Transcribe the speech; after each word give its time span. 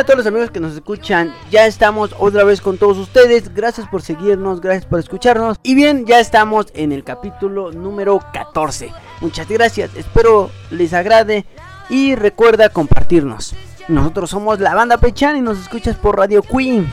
A 0.00 0.04
todos 0.04 0.16
los 0.16 0.26
amigos 0.26 0.50
que 0.50 0.60
nos 0.60 0.72
escuchan, 0.72 1.34
ya 1.50 1.66
estamos 1.66 2.14
otra 2.18 2.42
vez 2.42 2.62
con 2.62 2.78
todos 2.78 2.96
ustedes, 2.96 3.52
gracias 3.52 3.86
por 3.86 4.00
seguirnos, 4.00 4.62
gracias 4.62 4.86
por 4.86 4.98
escucharnos 4.98 5.58
y 5.62 5.74
bien, 5.74 6.06
ya 6.06 6.20
estamos 6.20 6.68
en 6.72 6.92
el 6.92 7.04
capítulo 7.04 7.70
número 7.70 8.18
14. 8.32 8.94
Muchas 9.20 9.46
gracias, 9.46 9.90
espero 9.94 10.50
les 10.70 10.94
agrade 10.94 11.44
y 11.90 12.14
recuerda 12.14 12.70
compartirnos. 12.70 13.54
Nosotros 13.88 14.30
somos 14.30 14.58
la 14.58 14.74
banda 14.74 14.96
Pechan 14.96 15.36
y 15.36 15.42
nos 15.42 15.60
escuchas 15.60 15.96
por 15.96 16.16
Radio 16.16 16.40
Queen. 16.40 16.90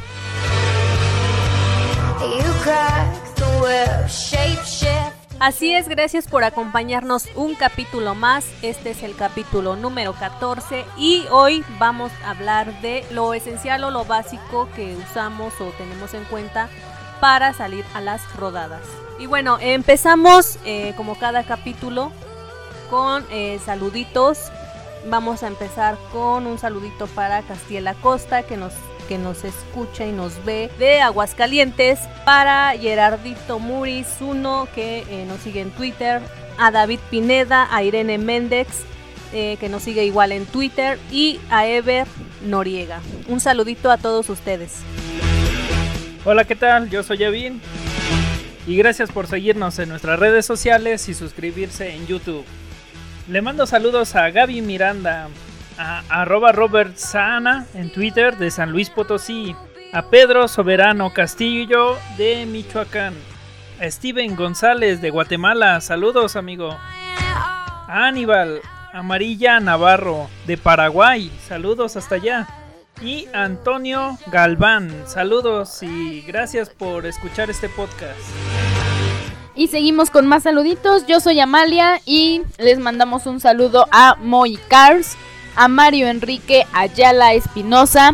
Así 5.39 5.71
es, 5.71 5.87
gracias 5.87 6.27
por 6.27 6.43
acompañarnos 6.43 7.27
un 7.35 7.53
capítulo 7.53 8.15
más. 8.15 8.43
Este 8.63 8.89
es 8.89 9.03
el 9.03 9.15
capítulo 9.15 9.75
número 9.75 10.13
14 10.13 10.83
y 10.97 11.25
hoy 11.29 11.63
vamos 11.77 12.11
a 12.25 12.31
hablar 12.31 12.81
de 12.81 13.05
lo 13.11 13.35
esencial 13.35 13.83
o 13.83 13.91
lo 13.91 14.03
básico 14.03 14.67
que 14.75 14.95
usamos 14.95 15.53
o 15.61 15.65
tenemos 15.77 16.15
en 16.15 16.23
cuenta 16.23 16.69
para 17.21 17.53
salir 17.53 17.85
a 17.93 18.01
las 18.01 18.35
rodadas. 18.35 18.81
Y 19.19 19.27
bueno, 19.27 19.59
empezamos 19.61 20.57
eh, 20.65 20.95
como 20.97 21.13
cada 21.19 21.43
capítulo 21.43 22.11
con 22.89 23.23
eh, 23.29 23.59
saluditos. 23.63 24.51
Vamos 25.07 25.43
a 25.43 25.47
empezar 25.47 25.99
con 26.11 26.47
un 26.47 26.57
saludito 26.57 27.05
para 27.05 27.43
Castiela 27.43 27.93
Costa 27.93 28.41
que 28.41 28.57
nos 28.57 28.73
que 29.07 29.17
nos 29.17 29.43
escucha 29.43 30.05
y 30.05 30.11
nos 30.11 30.43
ve 30.45 30.69
de 30.77 31.01
Aguascalientes, 31.01 31.99
para 32.25 32.77
Gerardito 32.77 33.59
Muris, 33.59 34.07
uno 34.19 34.67
que 34.75 34.99
eh, 35.09 35.25
nos 35.27 35.39
sigue 35.41 35.61
en 35.61 35.71
Twitter, 35.71 36.21
a 36.57 36.71
David 36.71 36.99
Pineda, 37.09 37.67
a 37.71 37.83
Irene 37.83 38.17
Méndez, 38.17 38.67
eh, 39.33 39.57
que 39.59 39.69
nos 39.69 39.83
sigue 39.83 40.05
igual 40.05 40.31
en 40.31 40.45
Twitter, 40.45 40.99
y 41.11 41.39
a 41.49 41.67
Ever 41.67 42.07
Noriega. 42.45 43.01
Un 43.27 43.39
saludito 43.39 43.91
a 43.91 43.97
todos 43.97 44.29
ustedes. 44.29 44.81
Hola, 46.25 46.43
¿qué 46.45 46.55
tal? 46.55 46.89
Yo 46.89 47.03
soy 47.03 47.23
Evin. 47.23 47.61
Y 48.67 48.75
gracias 48.75 49.11
por 49.11 49.27
seguirnos 49.27 49.79
en 49.79 49.87
nuestras 49.87 50.19
redes 50.19 50.45
sociales 50.45 51.07
y 51.07 51.13
suscribirse 51.13 51.95
en 51.95 52.05
YouTube. 52.05 52.43
Le 53.29 53.41
mando 53.41 53.65
saludos 53.65 54.15
a 54.15 54.29
Gaby 54.29 54.61
Miranda, 54.61 55.29
a 55.77 56.03
arroba 56.09 56.51
Robert 56.51 56.95
Sana 56.97 57.65
en 57.73 57.91
Twitter 57.91 58.37
de 58.37 58.51
San 58.51 58.71
Luis 58.71 58.89
Potosí, 58.89 59.55
a 59.93 60.09
Pedro 60.09 60.47
Soberano 60.47 61.13
Castillo 61.13 61.97
de 62.17 62.45
Michoacán, 62.45 63.13
a 63.79 63.89
Steven 63.89 64.35
González 64.35 65.01
de 65.01 65.09
Guatemala, 65.09 65.79
saludos 65.81 66.35
amigo, 66.35 66.71
a 66.71 68.07
Aníbal 68.07 68.61
Amarilla 68.93 69.59
Navarro 69.59 70.29
de 70.45 70.57
Paraguay, 70.57 71.31
saludos 71.47 71.95
hasta 71.95 72.15
allá. 72.15 72.47
Y 72.99 73.27
Antonio 73.31 74.17
Galván, 74.31 74.91
saludos 75.05 75.83
y 75.83 76.21
gracias 76.21 76.71
por 76.71 77.05
escuchar 77.05 77.51
este 77.51 77.69
podcast. 77.69 78.17
Y 79.53 79.67
seguimos 79.67 80.09
con 80.09 80.25
más 80.25 80.43
saluditos. 80.43 81.05
Yo 81.05 81.19
soy 81.19 81.39
Amalia 81.39 82.01
y 82.05 82.41
les 82.57 82.79
mandamos 82.79 83.27
un 83.27 83.39
saludo 83.39 83.87
a 83.91 84.15
Moy 84.15 84.57
Cars 84.67 85.15
a 85.57 85.67
Mario 85.67 86.07
Enrique 86.07 86.65
Ayala 86.71 87.33
Espinosa, 87.33 88.13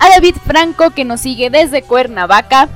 a 0.00 0.08
David 0.10 0.34
Franco 0.44 0.90
que 0.90 1.04
nos 1.04 1.20
sigue 1.20 1.48
desde 1.48 1.82
Cuernavaca, 1.82 2.68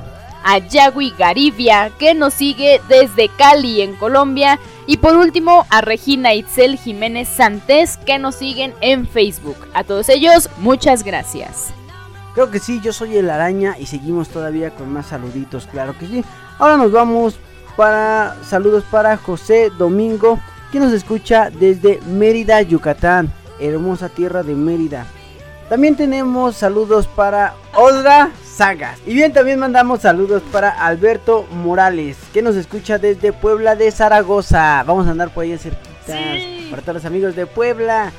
a 0.43 0.59
Yagui 0.59 1.13
Garibia 1.17 1.91
que 1.99 2.13
nos 2.13 2.33
sigue 2.33 2.81
desde 2.87 3.27
Cali 3.27 3.81
en 3.81 3.95
Colombia 3.97 4.59
y 4.85 4.97
por 4.97 5.17
último 5.17 5.67
a 5.69 5.81
Regina 5.81 6.33
Itzel 6.33 6.77
Jiménez 6.77 7.27
Santés 7.27 7.97
que 7.97 8.17
nos 8.17 8.35
siguen 8.35 8.73
en 8.79 9.05
Facebook. 9.05 9.57
A 9.73 9.83
todos 9.83 10.07
ellos, 10.07 10.49
muchas 10.57 11.03
gracias. 11.03 11.73
Creo 12.33 12.49
que 12.49 12.59
sí, 12.59 12.79
yo 12.81 12.93
soy 12.93 13.17
el 13.17 13.29
araña 13.29 13.75
y 13.77 13.87
seguimos 13.87 14.29
todavía 14.29 14.69
con 14.71 14.91
más 14.93 15.07
saluditos, 15.07 15.67
claro 15.67 15.97
que 15.97 16.07
sí. 16.07 16.23
Ahora 16.59 16.77
nos 16.77 16.93
vamos 16.93 17.35
para 17.75 18.37
saludos 18.43 18.85
para 18.89 19.17
José 19.17 19.69
Domingo, 19.77 20.39
que 20.71 20.79
nos 20.79 20.93
escucha 20.93 21.49
desde 21.49 21.99
Mérida, 22.05 22.61
Yucatán 22.61 23.33
hermosa 23.59 24.09
tierra 24.09 24.43
de 24.43 24.55
Mérida. 24.55 25.05
También 25.69 25.97
tenemos 25.97 26.55
saludos 26.55 27.07
para 27.07 27.55
Odra 27.75 28.31
Sagas. 28.45 28.99
Y 29.05 29.13
bien, 29.13 29.33
también 29.33 29.59
mandamos 29.59 30.01
saludos 30.01 30.41
para 30.51 30.69
Alberto 30.69 31.45
Morales, 31.51 32.17
que 32.33 32.41
nos 32.41 32.55
escucha 32.55 32.97
desde 32.97 33.33
Puebla 33.33 33.75
de 33.75 33.91
Zaragoza. 33.91 34.83
Vamos 34.87 35.07
a 35.07 35.11
andar 35.11 35.33
por 35.33 35.43
ahí 35.43 35.57
cerquitas 35.57 36.69
para 36.69 36.81
todos 36.81 36.95
los 36.95 37.05
amigos 37.05 37.35
de 37.35 37.45
Puebla. 37.45 38.13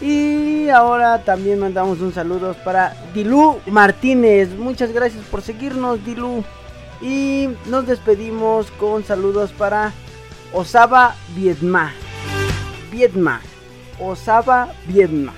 Y 0.00 0.68
ahora 0.70 1.22
también 1.22 1.60
mandamos 1.60 2.00
un 2.00 2.12
saludo 2.12 2.56
para 2.64 2.96
Dilú 3.12 3.60
Martínez. 3.66 4.50
Muchas 4.56 4.90
gracias 4.92 5.24
por 5.26 5.42
seguirnos, 5.42 6.04
Dilú. 6.04 6.42
Y 7.02 7.50
nos 7.66 7.86
despedimos 7.86 8.70
con 8.72 9.04
saludos 9.04 9.52
para 9.52 9.92
Osaba 10.52 11.16
Vietma. 11.36 11.92
Vietma. 12.90 13.40
Osaba 14.00 14.72
Vietma. 14.86 15.32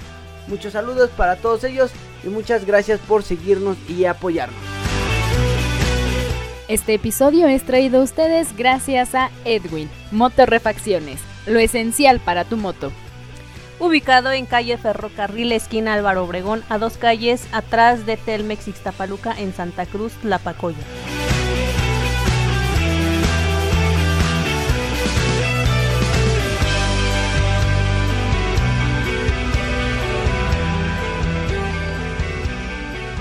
Muchos 0.48 0.72
saludos 0.72 1.10
para 1.10 1.36
todos 1.36 1.64
ellos 1.64 1.90
y 2.24 2.28
muchas 2.28 2.64
gracias 2.64 3.00
por 3.00 3.22
seguirnos 3.22 3.76
y 3.88 4.04
apoyarnos. 4.04 4.60
Este 6.68 6.94
episodio 6.94 7.46
es 7.46 7.64
traído 7.64 8.00
a 8.00 8.04
ustedes 8.04 8.56
gracias 8.56 9.14
a 9.14 9.30
Edwin, 9.44 9.88
Motorrefacciones, 10.10 11.20
lo 11.46 11.60
esencial 11.60 12.18
para 12.18 12.44
tu 12.44 12.56
moto. 12.56 12.90
Ubicado 13.78 14.32
en 14.32 14.46
calle 14.46 14.76
Ferrocarril, 14.78 15.52
esquina 15.52 15.94
Álvaro 15.94 16.24
Obregón, 16.24 16.64
a 16.68 16.78
dos 16.78 16.96
calles 16.96 17.46
atrás 17.52 18.06
de 18.06 18.16
Telmex 18.16 18.66
Ixtapaluca 18.68 19.32
en 19.38 19.54
Santa 19.54 19.86
Cruz, 19.86 20.12
La 20.24 20.38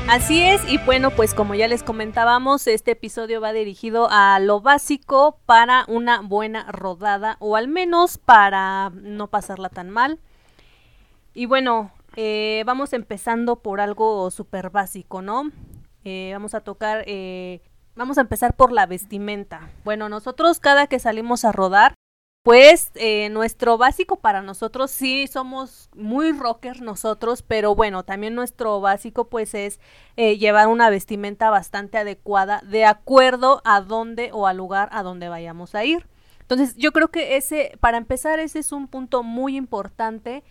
Así 0.07 0.39
es, 0.43 0.61
y 0.71 0.77
bueno, 0.77 1.09
pues 1.09 1.33
como 1.33 1.55
ya 1.55 1.67
les 1.67 1.81
comentábamos, 1.81 2.67
este 2.67 2.91
episodio 2.91 3.41
va 3.41 3.53
dirigido 3.53 4.07
a 4.11 4.39
lo 4.39 4.61
básico 4.61 5.39
para 5.47 5.83
una 5.87 6.21
buena 6.21 6.71
rodada, 6.71 7.37
o 7.39 7.55
al 7.55 7.67
menos 7.67 8.19
para 8.19 8.91
no 8.93 9.27
pasarla 9.31 9.69
tan 9.69 9.89
mal. 9.89 10.19
Y 11.33 11.47
bueno, 11.47 11.91
eh, 12.15 12.63
vamos 12.67 12.93
empezando 12.93 13.57
por 13.57 13.81
algo 13.81 14.29
súper 14.29 14.69
básico, 14.69 15.23
¿no? 15.23 15.51
Eh, 16.03 16.29
vamos 16.33 16.53
a 16.53 16.61
tocar, 16.61 17.03
eh, 17.07 17.61
vamos 17.95 18.19
a 18.19 18.21
empezar 18.21 18.55
por 18.55 18.71
la 18.71 18.85
vestimenta. 18.85 19.71
Bueno, 19.83 20.07
nosotros 20.07 20.59
cada 20.59 20.85
que 20.85 20.99
salimos 20.99 21.45
a 21.45 21.51
rodar, 21.51 21.95
pues 22.45 22.91
eh, 22.93 23.29
nuestro 23.29 23.79
básico 23.79 24.17
para 24.17 24.43
nosotros 24.43 24.91
sí 24.91 25.25
somos 25.25 25.89
muy 25.95 26.31
rockers 26.31 26.79
nosotros, 26.79 27.41
pero 27.41 27.73
bueno, 27.73 28.03
también 28.03 28.35
nuestro 28.35 28.79
básico 28.79 29.29
pues 29.29 29.55
es 29.55 29.79
eh, 30.15 30.37
llevar 30.37 30.67
una 30.67 30.91
vestimenta 30.91 31.49
bastante 31.49 31.97
adecuada 31.97 32.61
de 32.63 32.85
acuerdo 32.85 33.63
a 33.65 33.81
dónde 33.81 34.29
o 34.31 34.45
al 34.45 34.57
lugar 34.57 34.89
a 34.91 35.01
donde 35.01 35.27
vayamos 35.27 35.73
a 35.73 35.85
ir. 35.85 36.05
Entonces 36.41 36.75
yo 36.75 36.91
creo 36.91 37.07
que 37.07 37.35
ese, 37.35 37.79
para 37.79 37.97
empezar, 37.97 38.37
ese 38.37 38.59
es 38.59 38.71
un 38.71 38.89
punto 38.89 39.23
muy 39.23 39.57
importante 39.57 40.43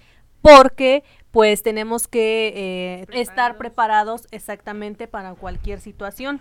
porque 0.42 1.04
pues 1.30 1.62
tenemos 1.62 2.08
que 2.08 2.52
eh, 2.56 3.06
estar 3.12 3.56
preparados 3.56 4.26
exactamente 4.32 5.06
para 5.06 5.36
cualquier 5.36 5.78
situación. 5.78 6.40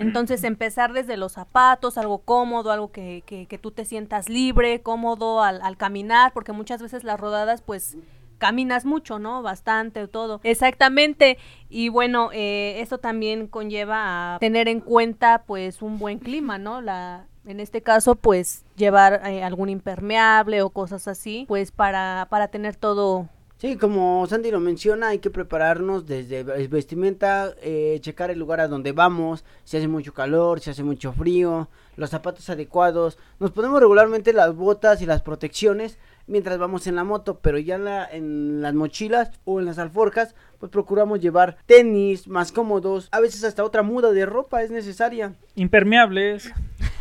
Entonces 0.00 0.44
empezar 0.44 0.92
desde 0.92 1.16
los 1.16 1.32
zapatos, 1.32 1.98
algo 1.98 2.18
cómodo, 2.18 2.72
algo 2.72 2.90
que, 2.90 3.22
que, 3.26 3.58
tú 3.58 3.70
te 3.70 3.84
sientas 3.84 4.28
libre, 4.28 4.80
cómodo 4.80 5.42
al, 5.42 5.60
al, 5.62 5.76
caminar, 5.76 6.32
porque 6.32 6.52
muchas 6.52 6.82
veces 6.82 7.04
las 7.04 7.20
rodadas 7.20 7.62
pues 7.62 7.96
caminas 8.38 8.84
mucho, 8.84 9.20
¿no? 9.20 9.42
Bastante, 9.42 10.08
todo. 10.08 10.40
Exactamente. 10.42 11.38
Y 11.68 11.90
bueno, 11.90 12.30
eh, 12.32 12.80
esto 12.80 12.98
también 12.98 13.46
conlleva 13.46 14.34
a 14.34 14.38
tener 14.40 14.66
en 14.66 14.80
cuenta 14.80 15.44
pues 15.46 15.82
un 15.82 15.98
buen 15.98 16.18
clima, 16.18 16.58
¿no? 16.58 16.80
La, 16.80 17.26
en 17.44 17.60
este 17.60 17.82
caso 17.82 18.16
pues 18.16 18.64
llevar 18.76 19.22
eh, 19.26 19.44
algún 19.44 19.68
impermeable 19.68 20.62
o 20.62 20.70
cosas 20.70 21.06
así, 21.06 21.44
pues 21.46 21.70
para, 21.70 22.26
para 22.30 22.48
tener 22.48 22.74
todo 22.74 23.28
Sí, 23.60 23.76
como 23.76 24.26
Sandy 24.26 24.50
lo 24.50 24.58
menciona, 24.58 25.08
hay 25.08 25.18
que 25.18 25.28
prepararnos 25.28 26.06
desde 26.06 26.44
vestimenta, 26.44 27.52
eh, 27.60 27.98
checar 28.00 28.30
el 28.30 28.38
lugar 28.38 28.58
a 28.58 28.68
donde 28.68 28.92
vamos, 28.92 29.44
si 29.64 29.76
hace 29.76 29.86
mucho 29.86 30.14
calor, 30.14 30.60
si 30.60 30.70
hace 30.70 30.82
mucho 30.82 31.12
frío, 31.12 31.68
los 31.96 32.08
zapatos 32.08 32.48
adecuados. 32.48 33.18
Nos 33.38 33.50
ponemos 33.50 33.78
regularmente 33.78 34.32
las 34.32 34.54
botas 34.54 35.02
y 35.02 35.06
las 35.06 35.20
protecciones 35.20 35.98
mientras 36.26 36.56
vamos 36.56 36.86
en 36.86 36.94
la 36.94 37.04
moto, 37.04 37.40
pero 37.42 37.58
ya 37.58 37.74
en, 37.74 37.84
la, 37.84 38.08
en 38.10 38.62
las 38.62 38.72
mochilas 38.72 39.30
o 39.44 39.60
en 39.60 39.66
las 39.66 39.78
alforjas, 39.78 40.34
pues 40.58 40.72
procuramos 40.72 41.20
llevar 41.20 41.58
tenis 41.66 42.28
más 42.28 42.52
cómodos, 42.52 43.08
a 43.12 43.20
veces 43.20 43.44
hasta 43.44 43.62
otra 43.62 43.82
muda 43.82 44.10
de 44.12 44.24
ropa 44.24 44.62
es 44.62 44.70
necesaria. 44.70 45.34
Impermeables. 45.54 46.50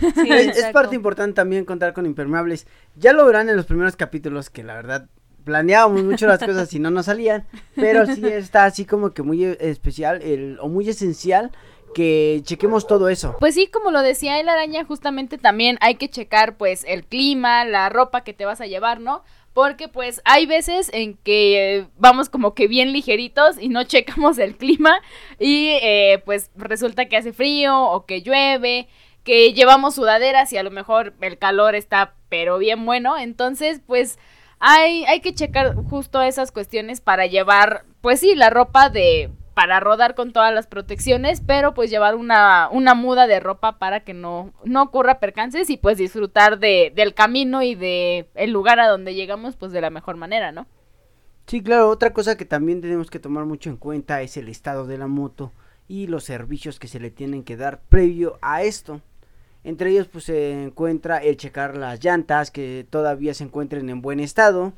es 0.26 0.66
parte 0.74 0.96
importante 0.96 1.36
también 1.36 1.64
contar 1.64 1.94
con 1.94 2.06
impermeables. 2.06 2.68
Ya 2.98 3.14
lo 3.14 3.26
verán 3.26 3.48
en 3.48 3.56
los 3.56 3.66
primeros 3.66 3.96
capítulos 3.96 4.50
que 4.50 4.64
la 4.64 4.74
verdad 4.74 5.08
planeábamos 5.44 6.04
mucho 6.04 6.28
las 6.28 6.40
cosas 6.40 6.74
y 6.74 6.80
no 6.80 6.92
nos 6.92 7.06
salían, 7.06 7.46
pero 7.76 8.06
sí 8.06 8.22
está 8.26 8.66
así 8.66 8.86
como 8.86 9.14
que 9.14 9.24
muy 9.24 9.44
especial 9.44 10.58
o 10.62 10.70
muy 10.70 10.90
esencial 10.90 11.52
que 11.94 12.42
chequemos 12.44 12.88
todo 12.88 13.10
eso. 13.10 13.36
Pues 13.40 13.56
sí, 13.56 13.68
como 13.68 13.92
lo 13.92 14.02
decía 14.02 14.40
el 14.40 14.50
araña, 14.50 14.86
justamente 14.86 15.38
también 15.38 15.78
hay 15.82 15.96
que 15.96 16.10
checar 16.10 16.58
pues 16.58 16.84
el 16.88 17.04
clima, 17.04 17.66
la 17.66 17.90
ropa 17.90 18.22
que 18.22 18.34
te 18.34 18.46
vas 18.46 18.62
a 18.62 18.68
llevar, 18.68 19.00
¿no? 19.00 19.24
Porque 19.54 19.88
pues 19.88 20.22
hay 20.26 20.46
veces 20.46 20.90
en 20.94 21.18
que 21.18 21.88
vamos 21.98 22.30
como 22.30 22.54
que 22.54 22.68
bien 22.68 22.94
ligeritos 22.94 23.60
y 23.60 23.70
no 23.70 23.84
checamos 23.84 24.38
el 24.38 24.56
clima 24.56 25.02
y 25.40 25.70
eh, 25.82 26.22
pues 26.26 26.52
resulta 26.56 27.06
que 27.06 27.18
hace 27.18 27.34
frío 27.34 27.82
o 27.82 28.06
que 28.06 28.22
llueve, 28.22 28.88
que 29.24 29.54
llevamos 29.54 29.96
sudaderas 29.96 30.54
y 30.54 30.58
a 30.58 30.64
lo 30.64 30.72
mejor 30.72 31.14
el 31.22 31.38
calor 31.38 31.76
está 31.76 32.14
pero 32.30 32.60
bien 32.60 32.86
bueno, 32.86 33.18
entonces 33.18 33.82
pues 33.86 34.20
hay, 34.60 35.06
hay 35.06 35.22
que 35.22 35.34
checar 35.34 35.76
justo 35.76 36.22
esas 36.22 36.52
cuestiones 36.52 37.02
para 37.02 37.26
llevar 37.26 37.86
pues 38.02 38.20
sí 38.20 38.36
la 38.36 38.50
ropa 38.50 38.90
de 38.90 39.32
para 39.54 39.82
rodar 39.82 40.16
con 40.16 40.32
todas 40.32 40.54
las 40.54 40.68
protecciones, 40.68 41.42
pero 41.46 41.74
pues 41.74 41.90
llevar 41.90 42.16
una, 42.16 42.70
una 42.72 42.94
muda 42.94 43.28
de 43.28 43.42
ropa 43.42 43.78
para 43.78 44.06
que 44.06 44.14
no, 44.14 44.54
no 44.64 44.84
ocurra 44.84 45.20
percances 45.20 45.70
y 45.70 45.76
pues 45.76 45.98
disfrutar 45.98 46.60
de, 46.60 46.94
del 46.96 47.14
camino 47.14 47.62
y 47.62 47.76
de 47.76 48.30
el 48.36 48.52
lugar 48.52 48.80
a 48.80 48.88
donde 48.88 49.16
llegamos 49.16 49.58
pues 49.58 49.74
de 49.74 49.82
la 49.82 49.90
mejor 49.90 50.16
manera, 50.16 50.54
¿no? 50.54 50.66
Sí, 51.46 51.62
claro, 51.62 51.90
otra 51.90 52.14
cosa 52.14 52.38
que 52.38 52.46
también 52.46 52.80
tenemos 52.80 53.10
que 53.10 53.20
tomar 53.20 53.44
mucho 53.44 53.70
en 53.70 53.76
cuenta 53.76 54.22
es 54.22 54.38
el 54.38 54.48
estado 54.48 54.88
de 54.88 54.98
la 54.98 55.08
moto 55.08 55.52
y 55.90 56.08
los 56.08 56.24
servicios 56.24 56.80
que 56.80 56.88
se 56.88 57.02
le 57.02 57.12
tienen 57.12 57.44
que 57.44 57.58
dar 57.58 57.82
previo 57.82 58.40
a 58.42 58.64
esto. 58.64 59.02
Entre 59.64 59.92
ellos 59.92 60.08
pues 60.08 60.26
se 60.26 60.64
encuentra 60.64 61.18
el 61.18 61.38
checar 61.38 61.78
las 61.78 62.04
llantas 62.04 62.52
que 62.52 62.86
todavía 62.90 63.34
se 63.34 63.44
encuentren 63.44 63.90
en 63.90 64.02
buen 64.02 64.20
estado, 64.20 64.74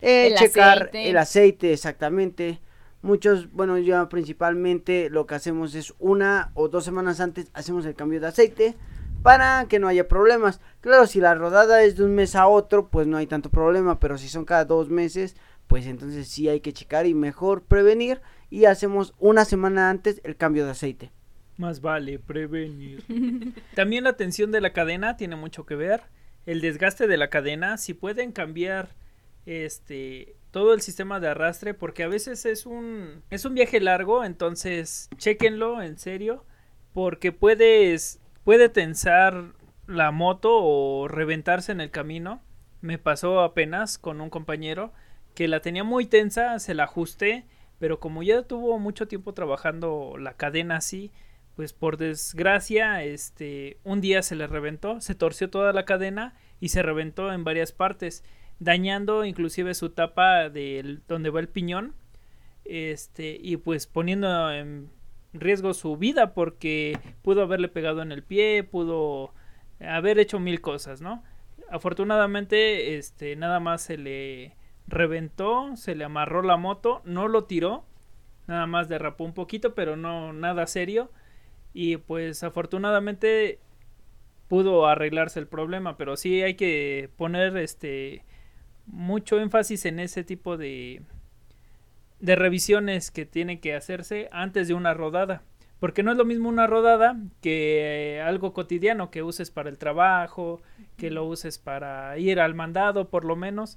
el, 0.00 0.34
checar 0.34 0.90
el 0.92 1.16
aceite 1.16 1.72
exactamente, 1.72 2.60
Muchos, 3.06 3.52
bueno, 3.52 3.78
yo 3.78 4.08
principalmente 4.08 5.10
lo 5.10 5.26
que 5.26 5.36
hacemos 5.36 5.76
es 5.76 5.94
una 6.00 6.50
o 6.54 6.68
dos 6.68 6.84
semanas 6.84 7.20
antes 7.20 7.50
hacemos 7.52 7.86
el 7.86 7.94
cambio 7.94 8.20
de 8.20 8.26
aceite 8.26 8.74
para 9.22 9.66
que 9.68 9.78
no 9.78 9.86
haya 9.86 10.08
problemas. 10.08 10.60
Claro, 10.80 11.06
si 11.06 11.20
la 11.20 11.36
rodada 11.36 11.84
es 11.84 11.96
de 11.96 12.02
un 12.02 12.16
mes 12.16 12.34
a 12.34 12.48
otro, 12.48 12.88
pues 12.88 13.06
no 13.06 13.16
hay 13.16 13.28
tanto 13.28 13.48
problema, 13.48 14.00
pero 14.00 14.18
si 14.18 14.28
son 14.28 14.44
cada 14.44 14.64
dos 14.64 14.88
meses, 14.88 15.36
pues 15.68 15.86
entonces 15.86 16.26
sí 16.26 16.48
hay 16.48 16.58
que 16.58 16.72
checar 16.72 17.06
y 17.06 17.14
mejor 17.14 17.62
prevenir 17.62 18.22
y 18.50 18.64
hacemos 18.64 19.14
una 19.20 19.44
semana 19.44 19.88
antes 19.88 20.20
el 20.24 20.36
cambio 20.36 20.64
de 20.64 20.72
aceite. 20.72 21.12
Más 21.56 21.80
vale 21.80 22.18
prevenir. 22.18 23.02
También 23.74 24.04
la 24.04 24.14
tensión 24.14 24.52
de 24.52 24.60
la 24.60 24.72
cadena 24.72 25.16
tiene 25.16 25.36
mucho 25.36 25.64
que 25.64 25.74
ver. 25.74 26.02
El 26.44 26.60
desgaste 26.60 27.06
de 27.06 27.16
la 27.16 27.28
cadena, 27.28 27.76
si 27.76 27.94
pueden 27.94 28.32
cambiar 28.32 28.94
este 29.46 30.36
todo 30.50 30.74
el 30.74 30.80
sistema 30.80 31.20
de 31.20 31.28
arrastre 31.28 31.74
porque 31.74 32.02
a 32.02 32.08
veces 32.08 32.46
es 32.46 32.66
un 32.66 33.22
es 33.30 33.44
un 33.44 33.54
viaje 33.54 33.78
largo, 33.78 34.24
entonces 34.24 35.08
chequenlo 35.16 35.82
en 35.82 35.98
serio 35.98 36.44
porque 36.92 37.30
puedes 37.30 38.20
puede 38.42 38.68
tensar 38.68 39.52
la 39.86 40.10
moto 40.10 40.50
o 40.52 41.08
reventarse 41.08 41.72
en 41.72 41.80
el 41.80 41.90
camino. 41.90 42.42
Me 42.80 42.98
pasó 42.98 43.40
apenas 43.40 43.98
con 43.98 44.20
un 44.20 44.30
compañero 44.30 44.92
que 45.34 45.48
la 45.48 45.60
tenía 45.60 45.84
muy 45.84 46.06
tensa, 46.06 46.58
se 46.58 46.74
la 46.74 46.84
ajusté, 46.84 47.44
pero 47.78 48.00
como 48.00 48.22
ya 48.22 48.42
tuvo 48.42 48.78
mucho 48.78 49.06
tiempo 49.08 49.34
trabajando 49.34 50.16
la 50.18 50.34
cadena 50.34 50.76
así, 50.76 51.12
pues 51.56 51.72
por 51.72 51.96
desgracia, 51.96 53.02
este, 53.02 53.78
un 53.82 54.00
día 54.00 54.22
se 54.22 54.36
le 54.36 54.46
reventó, 54.46 55.00
se 55.00 55.14
torció 55.14 55.50
toda 55.50 55.72
la 55.72 55.86
cadena 55.86 56.34
y 56.60 56.68
se 56.68 56.82
reventó 56.82 57.32
en 57.32 57.44
varias 57.44 57.72
partes 57.72 58.22
dañando 58.58 59.24
inclusive 59.24 59.74
su 59.74 59.90
tapa 59.90 60.48
de 60.48 61.00
donde 61.08 61.30
va 61.30 61.40
el 61.40 61.48
piñón 61.48 61.94
este 62.64 63.38
y 63.40 63.58
pues 63.58 63.86
poniendo 63.86 64.50
en 64.50 64.90
riesgo 65.32 65.74
su 65.74 65.96
vida 65.96 66.32
porque 66.32 66.98
pudo 67.22 67.42
haberle 67.42 67.68
pegado 67.68 68.02
en 68.02 68.12
el 68.12 68.22
pie 68.22 68.64
pudo 68.64 69.34
haber 69.80 70.18
hecho 70.18 70.40
mil 70.40 70.60
cosas 70.60 71.00
no 71.02 71.22
afortunadamente 71.70 72.96
este 72.96 73.36
nada 73.36 73.60
más 73.60 73.82
se 73.82 73.98
le 73.98 74.56
reventó 74.86 75.76
se 75.76 75.94
le 75.94 76.04
amarró 76.04 76.42
la 76.42 76.56
moto 76.56 77.02
no 77.04 77.28
lo 77.28 77.44
tiró 77.44 77.84
nada 78.46 78.66
más 78.66 78.88
derrapó 78.88 79.24
un 79.24 79.34
poquito 79.34 79.74
pero 79.74 79.96
no 79.96 80.32
nada 80.32 80.66
serio 80.66 81.10
y 81.78 81.98
pues 81.98 82.42
afortunadamente 82.42 83.58
pudo 84.48 84.86
arreglarse 84.86 85.38
el 85.38 85.46
problema 85.46 85.98
pero 85.98 86.16
sí 86.16 86.40
hay 86.40 86.54
que 86.54 87.10
poner 87.16 87.56
este 87.58 88.24
mucho 88.86 89.38
énfasis 89.38 89.84
en 89.84 90.00
ese 90.00 90.24
tipo 90.24 90.56
de, 90.56 91.02
de 92.20 92.36
revisiones 92.36 93.10
que 93.10 93.26
tienen 93.26 93.60
que 93.60 93.74
hacerse 93.74 94.28
antes 94.32 94.68
de 94.68 94.74
una 94.74 94.94
rodada. 94.94 95.42
Porque 95.80 96.02
no 96.02 96.12
es 96.12 96.16
lo 96.16 96.24
mismo 96.24 96.48
una 96.48 96.66
rodada 96.66 97.16
que 97.42 98.22
algo 98.24 98.54
cotidiano 98.54 99.10
que 99.10 99.22
uses 99.22 99.50
para 99.50 99.68
el 99.68 99.76
trabajo, 99.76 100.62
que 100.96 101.10
lo 101.10 101.26
uses 101.26 101.58
para 101.58 102.16
ir 102.16 102.40
al 102.40 102.54
mandado 102.54 103.10
por 103.10 103.24
lo 103.24 103.36
menos. 103.36 103.76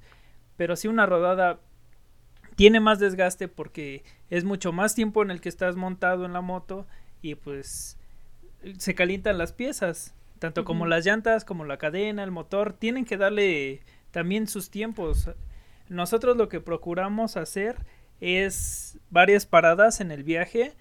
Pero 0.55 0.77
si 0.77 0.87
una 0.87 1.05
rodada 1.05 1.59
tiene 2.55 2.79
más 2.79 2.99
desgaste 2.99 3.49
porque 3.49 4.03
es 4.29 4.45
mucho 4.45 4.71
más 4.71 4.95
tiempo 4.95 5.23
en 5.23 5.31
el 5.31 5.41
que 5.41 5.49
estás 5.49 5.75
montado 5.75 6.25
en 6.25 6.31
la 6.31 6.41
moto 6.41 6.87
y 7.21 7.35
pues 7.35 7.97
se 8.77 8.95
calientan 8.95 9.37
las 9.37 9.53
piezas, 9.53 10.13
tanto 10.39 10.65
como 10.65 10.85
las 10.85 11.05
llantas, 11.05 11.45
como 11.45 11.65
la 11.65 11.77
cadena, 11.77 12.23
el 12.23 12.31
motor, 12.31 12.73
tienen 12.73 13.05
que 13.05 13.17
darle 13.17 13.81
también 14.11 14.47
sus 14.47 14.69
tiempos. 14.69 15.29
Nosotros 15.87 16.37
lo 16.37 16.49
que 16.49 16.61
procuramos 16.61 17.37
hacer 17.37 17.77
es 18.21 18.99
varias 19.09 19.45
paradas 19.45 20.01
en 20.01 20.11
el 20.11 20.23
viaje 20.23 20.73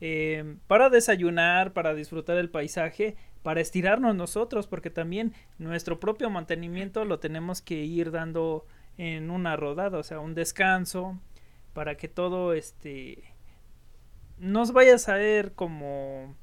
eh, 0.00 0.56
para 0.66 0.90
desayunar, 0.90 1.72
para 1.72 1.94
disfrutar 1.94 2.36
el 2.36 2.50
paisaje, 2.50 3.16
para 3.42 3.60
estirarnos 3.60 4.14
nosotros, 4.14 4.66
porque 4.66 4.90
también 4.90 5.32
nuestro 5.58 6.00
propio 6.00 6.30
mantenimiento 6.30 7.04
lo 7.04 7.18
tenemos 7.18 7.62
que 7.62 7.84
ir 7.84 8.10
dando 8.10 8.66
en 8.98 9.30
una 9.30 9.56
rodada, 9.56 9.98
o 9.98 10.02
sea, 10.02 10.20
un 10.20 10.34
descanso, 10.34 11.18
para 11.72 11.96
que 11.96 12.08
todo 12.08 12.54
este 12.54 13.22
nos 14.38 14.72
vaya 14.72 14.94
a 14.94 14.98
saber 14.98 15.52
como 15.54 16.34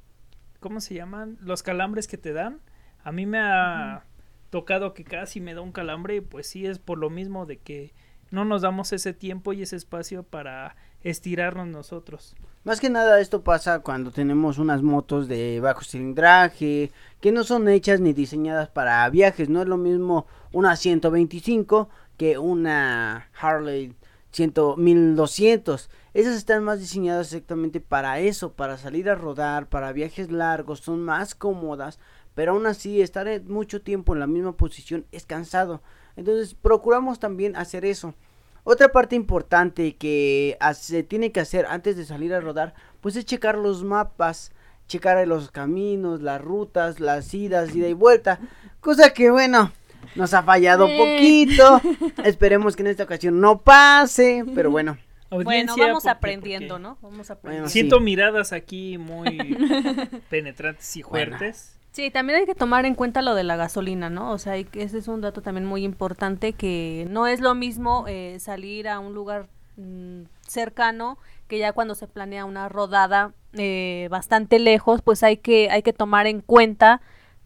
¿cómo 0.60 0.80
se 0.80 0.94
llaman? 0.94 1.36
los 1.40 1.62
calambres 1.62 2.08
que 2.08 2.16
te 2.16 2.32
dan. 2.32 2.60
A 3.02 3.12
mí 3.12 3.26
me 3.26 3.38
ha 3.38 4.04
tocado 4.48 4.94
que 4.94 5.04
casi 5.04 5.40
me 5.40 5.52
da 5.52 5.60
un 5.60 5.72
calambre, 5.72 6.22
pues 6.22 6.46
sí 6.46 6.64
es 6.64 6.78
por 6.78 6.96
lo 6.96 7.10
mismo 7.10 7.44
de 7.44 7.58
que 7.58 7.92
no 8.30 8.44
nos 8.44 8.62
damos 8.62 8.92
ese 8.92 9.12
tiempo 9.12 9.52
y 9.52 9.62
ese 9.62 9.76
espacio 9.76 10.22
para 10.22 10.74
estirarnos 11.02 11.68
nosotros. 11.68 12.34
Más 12.64 12.80
que 12.80 12.88
nada 12.88 13.20
esto 13.20 13.44
pasa 13.44 13.80
cuando 13.80 14.10
tenemos 14.10 14.56
unas 14.56 14.80
motos 14.80 15.28
de 15.28 15.60
bajo 15.60 15.82
cilindraje 15.82 16.90
que 17.20 17.30
no 17.30 17.44
son 17.44 17.68
hechas 17.68 18.00
ni 18.00 18.14
diseñadas 18.14 18.70
para 18.70 19.08
viajes, 19.10 19.50
no 19.50 19.60
es 19.60 19.68
lo 19.68 19.76
mismo 19.76 20.26
una 20.50 20.76
125 20.76 21.90
que 22.16 22.38
una 22.38 23.28
Harley 23.38 23.94
100, 24.34 24.54
1200. 24.78 25.90
Esas 26.14 26.36
están 26.36 26.62
más 26.62 26.78
diseñadas 26.78 27.26
exactamente 27.26 27.80
para 27.80 28.20
eso, 28.20 28.52
para 28.52 28.78
salir 28.78 29.10
a 29.10 29.16
rodar, 29.16 29.68
para 29.68 29.92
viajes 29.92 30.30
largos, 30.30 30.78
son 30.78 31.02
más 31.02 31.34
cómodas, 31.34 31.98
pero 32.36 32.52
aún 32.52 32.66
así 32.66 33.02
estar 33.02 33.26
mucho 33.42 33.82
tiempo 33.82 34.14
en 34.14 34.20
la 34.20 34.28
misma 34.28 34.56
posición 34.56 35.06
es 35.10 35.26
cansado. 35.26 35.82
Entonces 36.14 36.54
procuramos 36.54 37.18
también 37.18 37.56
hacer 37.56 37.84
eso. 37.84 38.14
Otra 38.62 38.92
parte 38.92 39.16
importante 39.16 39.96
que 39.96 40.56
se 40.74 41.02
tiene 41.02 41.32
que 41.32 41.40
hacer 41.40 41.66
antes 41.66 41.96
de 41.96 42.04
salir 42.04 42.32
a 42.32 42.40
rodar, 42.40 42.74
pues 43.00 43.16
es 43.16 43.24
checar 43.24 43.58
los 43.58 43.82
mapas, 43.82 44.52
checar 44.86 45.26
los 45.26 45.50
caminos, 45.50 46.22
las 46.22 46.40
rutas, 46.40 47.00
las 47.00 47.34
idas, 47.34 47.74
ida 47.74 47.88
y 47.88 47.92
vuelta. 47.92 48.38
Cosa 48.78 49.10
que 49.10 49.32
bueno, 49.32 49.72
nos 50.14 50.32
ha 50.32 50.44
fallado 50.44 50.86
poquito. 50.86 51.80
Esperemos 52.24 52.76
que 52.76 52.82
en 52.82 52.88
esta 52.88 53.02
ocasión 53.02 53.40
no 53.40 53.60
pase, 53.60 54.44
pero 54.54 54.70
bueno. 54.70 54.96
Bueno, 55.30 55.74
vamos 55.76 56.06
aprendiendo, 56.06 56.78
¿no? 56.78 56.98
Vamos 57.00 57.30
aprendiendo. 57.30 57.68
Siento 57.68 58.00
miradas 58.00 58.52
aquí 58.52 58.98
muy 58.98 59.38
penetrantes 60.30 60.96
y 60.96 61.02
fuertes. 61.02 61.78
Sí, 61.92 62.10
también 62.10 62.40
hay 62.40 62.46
que 62.46 62.56
tomar 62.56 62.86
en 62.86 62.96
cuenta 62.96 63.22
lo 63.22 63.36
de 63.36 63.44
la 63.44 63.54
gasolina, 63.54 64.10
¿no? 64.10 64.32
O 64.32 64.38
sea, 64.38 64.56
ese 64.56 64.98
es 64.98 65.06
un 65.06 65.20
dato 65.20 65.42
también 65.42 65.64
muy 65.64 65.84
importante 65.84 66.52
que 66.52 67.06
no 67.08 67.28
es 67.28 67.40
lo 67.40 67.54
mismo 67.54 68.06
eh, 68.08 68.38
salir 68.40 68.88
a 68.88 68.98
un 68.98 69.14
lugar 69.14 69.46
mm, 69.76 70.22
cercano 70.44 71.18
que 71.46 71.58
ya 71.58 71.72
cuando 71.72 71.94
se 71.94 72.08
planea 72.08 72.46
una 72.46 72.68
rodada 72.68 73.32
eh, 73.52 74.08
bastante 74.10 74.58
lejos, 74.58 75.02
pues 75.02 75.22
hay 75.22 75.36
que 75.36 75.70
hay 75.70 75.82
que 75.82 75.92
tomar 75.92 76.26
en 76.26 76.40
cuenta 76.40 77.00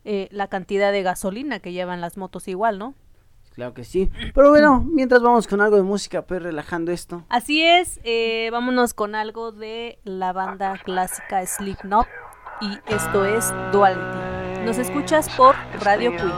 eh, 0.07 0.29
la 0.31 0.47
cantidad 0.47 0.93
de 0.93 1.03
gasolina 1.03 1.61
que 1.61 1.73
llevan 1.73 2.01
las 2.01 2.17
motos 2.17 2.49
igual, 2.49 2.79
¿no? 2.79 2.95
claro 3.59 3.75
que 3.75 3.83
sí. 3.83 4.09
Pero 4.35 4.51
bueno, 4.51 4.87
mientras 4.89 5.21
vamos 5.21 5.49
con 5.49 5.61
algo 5.61 5.75
de 5.75 5.83
música, 5.83 6.23
pues 6.23 6.41
relajando 6.41 6.93
esto. 6.93 7.25
Así 7.29 7.61
es, 7.61 7.99
eh, 8.05 8.51
vámonos 8.53 8.95
con 8.95 9.17
algo 9.17 9.51
de 9.51 9.99
la 10.05 10.33
banda 10.33 10.79
clásica 10.85 11.45
Slipknot 11.45 12.07
y 12.61 12.79
esto 12.87 13.25
es 13.25 13.53
Duality. 13.73 14.65
Nos 14.65 14.79
escuchas 14.79 15.29
por 15.31 15.57
Radio 15.81 16.13
Queen. 16.13 16.31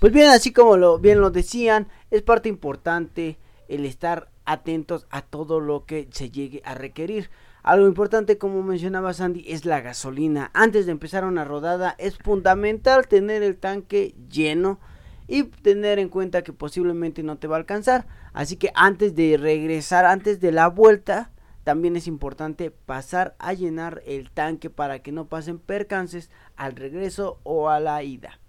Pues 0.00 0.14
bien, 0.14 0.30
así 0.30 0.50
como 0.50 0.78
lo, 0.78 0.98
bien 0.98 1.20
lo 1.20 1.30
decían, 1.30 1.86
es 2.10 2.22
parte 2.22 2.48
importante 2.48 3.36
el 3.68 3.84
estar 3.84 4.30
atentos 4.46 5.06
a 5.10 5.20
todo 5.20 5.60
lo 5.60 5.84
que 5.84 6.08
se 6.10 6.30
llegue 6.30 6.62
a 6.64 6.74
requerir. 6.74 7.28
Algo 7.62 7.86
importante, 7.86 8.38
como 8.38 8.62
mencionaba 8.62 9.12
Sandy, 9.12 9.44
es 9.46 9.66
la 9.66 9.82
gasolina. 9.82 10.50
Antes 10.54 10.86
de 10.86 10.92
empezar 10.92 11.26
una 11.26 11.44
rodada 11.44 11.96
es 11.98 12.16
fundamental 12.16 13.08
tener 13.08 13.42
el 13.42 13.58
tanque 13.58 14.14
lleno 14.30 14.80
y 15.28 15.42
tener 15.42 15.98
en 15.98 16.08
cuenta 16.08 16.40
que 16.40 16.54
posiblemente 16.54 17.22
no 17.22 17.36
te 17.36 17.46
va 17.46 17.56
a 17.56 17.58
alcanzar. 17.58 18.06
Así 18.32 18.56
que 18.56 18.72
antes 18.74 19.14
de 19.14 19.36
regresar, 19.36 20.06
antes 20.06 20.40
de 20.40 20.50
la 20.50 20.68
vuelta, 20.68 21.30
también 21.62 21.94
es 21.94 22.06
importante 22.06 22.70
pasar 22.70 23.36
a 23.38 23.52
llenar 23.52 24.02
el 24.06 24.30
tanque 24.30 24.70
para 24.70 25.00
que 25.00 25.12
no 25.12 25.26
pasen 25.26 25.58
percances 25.58 26.30
al 26.56 26.74
regreso 26.74 27.38
o 27.42 27.68
a 27.68 27.80
la 27.80 28.02
ida. 28.02 28.39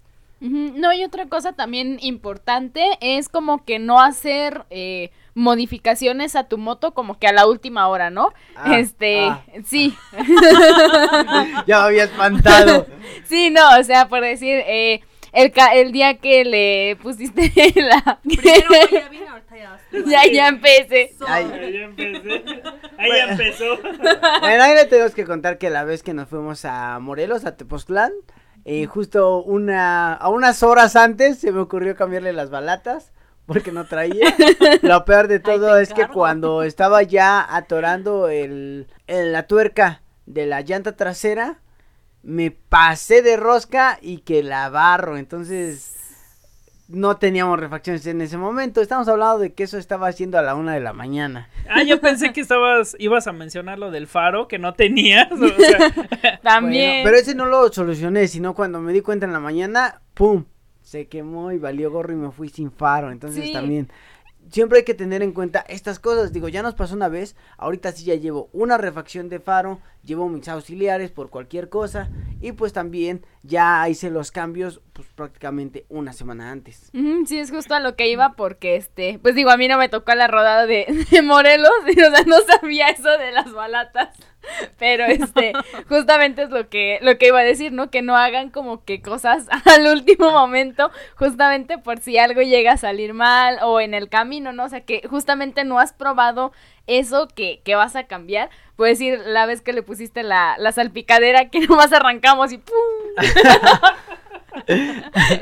No, 0.42 0.92
y 0.92 1.04
otra 1.04 1.26
cosa 1.28 1.52
también 1.52 1.98
importante 2.00 2.84
es 3.00 3.28
como 3.28 3.64
que 3.64 3.78
no 3.78 4.00
hacer 4.00 4.64
eh, 4.70 5.12
modificaciones 5.34 6.34
a 6.34 6.48
tu 6.48 6.58
moto 6.58 6.94
como 6.94 7.16
que 7.16 7.28
a 7.28 7.32
la 7.32 7.46
última 7.46 7.86
hora, 7.86 8.10
¿no? 8.10 8.32
Ah, 8.56 8.76
este, 8.76 9.20
ah. 9.20 9.44
sí. 9.64 9.96
Ya 11.66 11.78
me 11.78 11.84
había 11.84 12.04
espantado. 12.04 12.86
sí, 13.24 13.50
no, 13.50 13.78
o 13.78 13.84
sea, 13.84 14.08
por 14.08 14.22
decir, 14.22 14.64
eh, 14.66 15.02
el, 15.32 15.52
ca 15.52 15.74
el 15.74 15.92
día 15.92 16.18
que 16.18 16.44
le 16.44 16.96
pusiste 17.00 17.52
la... 17.80 18.18
Primero 18.24 18.68
ya 18.90 19.08
vine, 19.08 19.28
ahorita 19.28 19.56
ya, 19.56 19.78
ya, 20.06 20.32
ya 20.32 20.48
empecé. 20.48 21.14
Ay, 21.24 21.46
ya 21.72 21.84
empecé. 21.84 22.44
Ahí 22.98 23.10
ya 23.16 23.24
empezó. 23.30 23.78
bueno, 24.40 24.64
ahí 24.64 24.74
le 24.74 24.86
tenemos 24.86 25.14
que 25.14 25.24
contar 25.24 25.58
que 25.58 25.70
la 25.70 25.84
vez 25.84 26.02
que 26.02 26.14
nos 26.14 26.28
fuimos 26.28 26.64
a 26.64 26.98
Morelos, 26.98 27.44
a 27.44 27.56
Tepoztlán... 27.56 28.10
Eh, 28.64 28.86
justo 28.86 29.42
una, 29.42 30.14
a 30.14 30.28
unas 30.28 30.62
horas 30.62 30.94
antes 30.96 31.38
se 31.38 31.50
me 31.52 31.60
ocurrió 31.60 31.96
cambiarle 31.96 32.32
las 32.32 32.50
balatas 32.50 33.12
porque 33.46 33.72
no 33.72 33.86
traía. 33.86 34.34
Lo 34.82 35.04
peor 35.04 35.26
de 35.28 35.40
todo 35.40 35.76
es 35.78 35.92
que 35.92 36.06
cuando 36.08 36.62
estaba 36.62 37.02
ya 37.02 37.44
atorando 37.56 38.28
el, 38.28 38.86
el- 39.08 39.32
la 39.32 39.46
tuerca 39.46 40.02
de 40.26 40.46
la 40.46 40.60
llanta 40.60 40.96
trasera, 40.96 41.58
me 42.22 42.52
pasé 42.52 43.20
de 43.22 43.36
rosca 43.36 43.98
y 44.00 44.18
que 44.18 44.44
la 44.44 44.68
barro. 44.68 45.16
Entonces 45.16 45.96
no 46.92 47.16
teníamos 47.16 47.58
refacciones 47.58 48.06
en 48.06 48.20
ese 48.20 48.36
momento. 48.38 48.80
Estamos 48.80 49.08
hablando 49.08 49.38
de 49.38 49.52
que 49.54 49.64
eso 49.64 49.78
estaba 49.78 50.08
haciendo 50.08 50.38
a 50.38 50.42
la 50.42 50.54
una 50.54 50.74
de 50.74 50.80
la 50.80 50.92
mañana. 50.92 51.48
Ah, 51.68 51.82
yo 51.82 52.00
pensé 52.00 52.32
que 52.32 52.40
estabas, 52.40 52.94
ibas 52.98 53.26
a 53.26 53.32
mencionar 53.32 53.78
lo 53.78 53.90
del 53.90 54.06
faro 54.06 54.46
que 54.48 54.58
no 54.58 54.74
tenías. 54.74 55.28
O 55.32 55.48
sea, 55.48 56.38
También. 56.42 56.90
Bueno, 56.90 57.04
pero 57.04 57.16
ese 57.16 57.34
no 57.34 57.46
lo 57.46 57.72
solucioné, 57.72 58.28
sino 58.28 58.54
cuando 58.54 58.80
me 58.80 58.92
di 58.92 59.00
cuenta 59.00 59.26
en 59.26 59.32
la 59.32 59.40
mañana, 59.40 60.00
¡pum! 60.14 60.44
Se 60.82 61.06
quemó 61.08 61.52
y 61.52 61.58
valió 61.58 61.90
gorro 61.90 62.12
y 62.12 62.16
me 62.16 62.30
fui 62.30 62.48
sin 62.48 62.70
faro. 62.70 63.10
Entonces 63.10 63.44
Sí. 63.46 63.52
también, 63.52 63.88
siempre 64.50 64.78
hay 64.78 64.84
que 64.84 64.94
tener 64.94 65.22
en 65.22 65.32
cuenta 65.32 65.64
estas 65.68 65.98
cosas. 65.98 66.32
Digo, 66.32 66.48
ya 66.48 66.62
nos 66.62 66.74
pasó 66.74 66.94
una 66.94 67.08
vez, 67.08 67.36
ahorita 67.56 67.92
sí 67.92 68.04
ya 68.04 68.14
llevo 68.14 68.48
una 68.52 68.78
refacción 68.78 69.28
de 69.28 69.40
faro, 69.40 69.80
llevo 70.02 70.28
mis 70.28 70.48
auxiliares 70.48 71.10
por 71.10 71.30
cualquier 71.30 71.68
cosa 71.68 72.10
y 72.40 72.52
pues 72.52 72.72
también 72.72 73.24
ya 73.42 73.88
hice 73.88 74.10
los 74.10 74.30
cambios 74.30 74.80
pues 74.92 75.08
prácticamente 75.14 75.86
una 75.88 76.12
semana 76.12 76.50
antes. 76.50 76.90
Sí, 77.26 77.38
es 77.38 77.50
justo 77.50 77.74
a 77.74 77.80
lo 77.80 77.96
que 77.96 78.08
iba 78.08 78.34
porque, 78.36 78.76
este, 78.76 79.18
pues 79.20 79.34
digo, 79.34 79.50
a 79.50 79.56
mí 79.56 79.68
no 79.68 79.78
me 79.78 79.88
tocó 79.88 80.14
la 80.14 80.26
rodada 80.26 80.66
de, 80.66 80.86
Morelos, 81.22 81.70
o 81.86 81.92
sea, 81.92 82.24
no 82.26 82.36
sabía 82.40 82.88
eso 82.88 83.10
de 83.18 83.32
las 83.32 83.52
balatas, 83.52 84.08
pero 84.78 85.04
este, 85.04 85.52
justamente 85.88 86.42
es 86.42 86.50
lo 86.50 86.68
que, 86.68 86.98
lo 87.02 87.18
que 87.18 87.28
iba 87.28 87.40
a 87.40 87.44
decir, 87.44 87.72
¿no? 87.72 87.90
Que 87.90 88.02
no 88.02 88.16
hagan 88.16 88.50
como 88.50 88.84
que 88.84 89.00
cosas 89.02 89.46
al 89.66 89.86
último 89.86 90.30
momento, 90.30 90.90
justamente 91.16 91.78
por 91.78 91.98
si 91.98 92.18
algo 92.18 92.42
llega 92.42 92.72
a 92.72 92.76
salir 92.76 93.14
mal 93.14 93.58
o 93.62 93.80
en 93.80 93.94
el 93.94 94.08
camino, 94.08 94.52
¿no? 94.52 94.64
O 94.64 94.68
sea, 94.68 94.80
que 94.80 95.02
justamente 95.08 95.64
no 95.64 95.78
has 95.78 95.92
probado 95.92 96.52
eso 96.86 97.28
que, 97.28 97.60
que 97.64 97.74
vas 97.74 97.96
a 97.96 98.04
cambiar. 98.04 98.50
Puedes 98.76 98.98
decir, 98.98 99.20
la 99.24 99.46
vez 99.46 99.60
que 99.60 99.72
le 99.72 99.82
pusiste 99.82 100.22
la, 100.22 100.56
la 100.58 100.72
salpicadera 100.72 101.48
que 101.48 101.60
nomás 101.68 101.92
arrancamos 101.92 102.52
y 102.52 102.58
¡pum! 102.58 102.74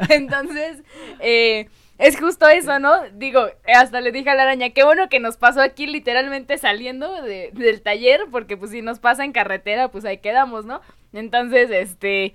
Entonces, 0.09 0.83
eh, 1.21 1.69
es 2.01 2.19
justo 2.19 2.49
eso, 2.49 2.79
¿no? 2.79 2.93
Digo, 3.13 3.43
hasta 3.75 4.01
le 4.01 4.11
dije 4.13 4.31
a 4.31 4.35
la 4.35 4.43
araña, 4.45 4.71
qué 4.71 4.85
bueno 4.85 5.09
que 5.09 5.21
nos 5.21 5.37
pasó 5.37 5.61
aquí 5.61 5.87
literalmente 5.87 6.59
saliendo 6.59 7.23
de- 7.23 7.51
del 7.53 7.83
taller, 7.83 8.23
porque 8.33 8.57
pues 8.57 8.71
si 8.73 8.83
nos 8.83 8.99
pasa 8.99 9.25
en 9.25 9.33
carretera, 9.33 9.89
pues 9.89 10.05
ahí 10.05 10.19
quedamos, 10.19 10.65
¿no? 10.65 10.81
Entonces, 11.13 11.71
este, 11.71 12.35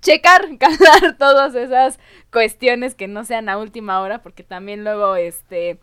checar, 0.00 0.46
calar 0.58 1.16
todas 1.18 1.54
esas 1.54 1.98
cuestiones 2.32 2.94
que 2.94 3.08
no 3.08 3.24
sean 3.24 3.48
a 3.48 3.58
última 3.58 4.00
hora, 4.00 4.22
porque 4.22 4.42
también 4.44 4.84
luego, 4.84 5.16
este, 5.16 5.78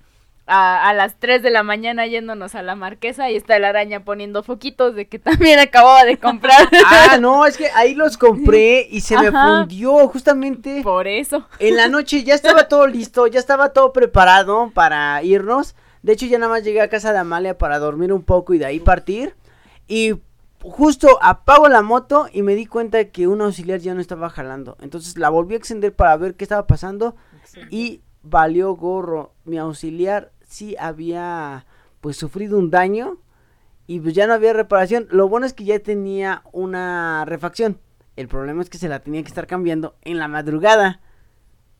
a, 0.47 0.89
a 0.89 0.93
las 0.93 1.17
3 1.19 1.41
de 1.43 1.51
la 1.51 1.63
mañana 1.63 2.07
yéndonos 2.07 2.55
a 2.55 2.61
la 2.61 2.75
marquesa 2.75 3.29
y 3.29 3.35
está 3.35 3.57
la 3.59 3.69
araña 3.69 4.03
poniendo 4.03 4.43
foquitos 4.43 4.95
de 4.95 5.07
que 5.07 5.19
también 5.19 5.59
acababa 5.59 6.03
de 6.03 6.17
comprar. 6.17 6.67
Ah, 6.85 7.17
no, 7.19 7.45
es 7.45 7.57
que 7.57 7.67
ahí 7.75 7.95
los 7.95 8.17
compré 8.17 8.87
y 8.89 9.01
se 9.01 9.17
me 9.17 9.27
Ajá. 9.27 9.59
fundió 9.59 10.07
justamente. 10.07 10.81
Por 10.83 11.07
eso. 11.07 11.47
En 11.59 11.75
la 11.77 11.87
noche 11.87 12.23
ya 12.23 12.35
estaba 12.35 12.67
todo 12.67 12.87
listo, 12.87 13.27
ya 13.27 13.39
estaba 13.39 13.69
todo 13.69 13.93
preparado 13.93 14.71
para 14.73 15.21
irnos. 15.23 15.75
De 16.01 16.13
hecho, 16.13 16.25
ya 16.25 16.39
nada 16.39 16.51
más 16.51 16.63
llegué 16.63 16.81
a 16.81 16.89
casa 16.89 17.13
de 17.13 17.19
Amalia 17.19 17.57
para 17.57 17.79
dormir 17.79 18.11
un 18.11 18.23
poco 18.23 18.53
y 18.53 18.57
de 18.57 18.65
ahí 18.65 18.79
partir. 18.79 19.35
Y 19.87 20.15
justo 20.63 21.19
apago 21.21 21.67
la 21.69 21.81
moto 21.81 22.27
y 22.31 22.41
me 22.41 22.55
di 22.55 22.65
cuenta 22.65 23.03
que 23.05 23.27
un 23.27 23.41
auxiliar 23.41 23.79
ya 23.79 23.93
no 23.93 24.01
estaba 24.01 24.29
jalando. 24.29 24.77
Entonces 24.81 25.17
la 25.17 25.29
volví 25.29 25.53
a 25.53 25.57
extender 25.57 25.93
para 25.95 26.15
ver 26.17 26.35
qué 26.35 26.43
estaba 26.43 26.67
pasando 26.67 27.15
y 27.69 28.01
valió 28.23 28.75
gorro. 28.75 29.33
Mi 29.45 29.57
auxiliar 29.57 30.31
sí 30.43 30.75
había 30.79 31.65
pues 32.01 32.17
sufrido 32.17 32.57
un 32.57 32.71
daño 32.71 33.19
y 33.87 33.99
pues 33.99 34.13
ya 34.13 34.27
no 34.27 34.33
había 34.33 34.53
reparación. 34.53 35.07
Lo 35.11 35.27
bueno 35.27 35.45
es 35.45 35.53
que 35.53 35.63
ya 35.63 35.79
tenía 35.79 36.43
una 36.51 37.25
refacción. 37.25 37.79
El 38.15 38.27
problema 38.27 38.61
es 38.61 38.69
que 38.69 38.77
se 38.77 38.89
la 38.89 38.99
tenía 38.99 39.21
que 39.21 39.29
estar 39.29 39.47
cambiando 39.47 39.95
en 40.01 40.17
la 40.17 40.27
madrugada. 40.27 41.01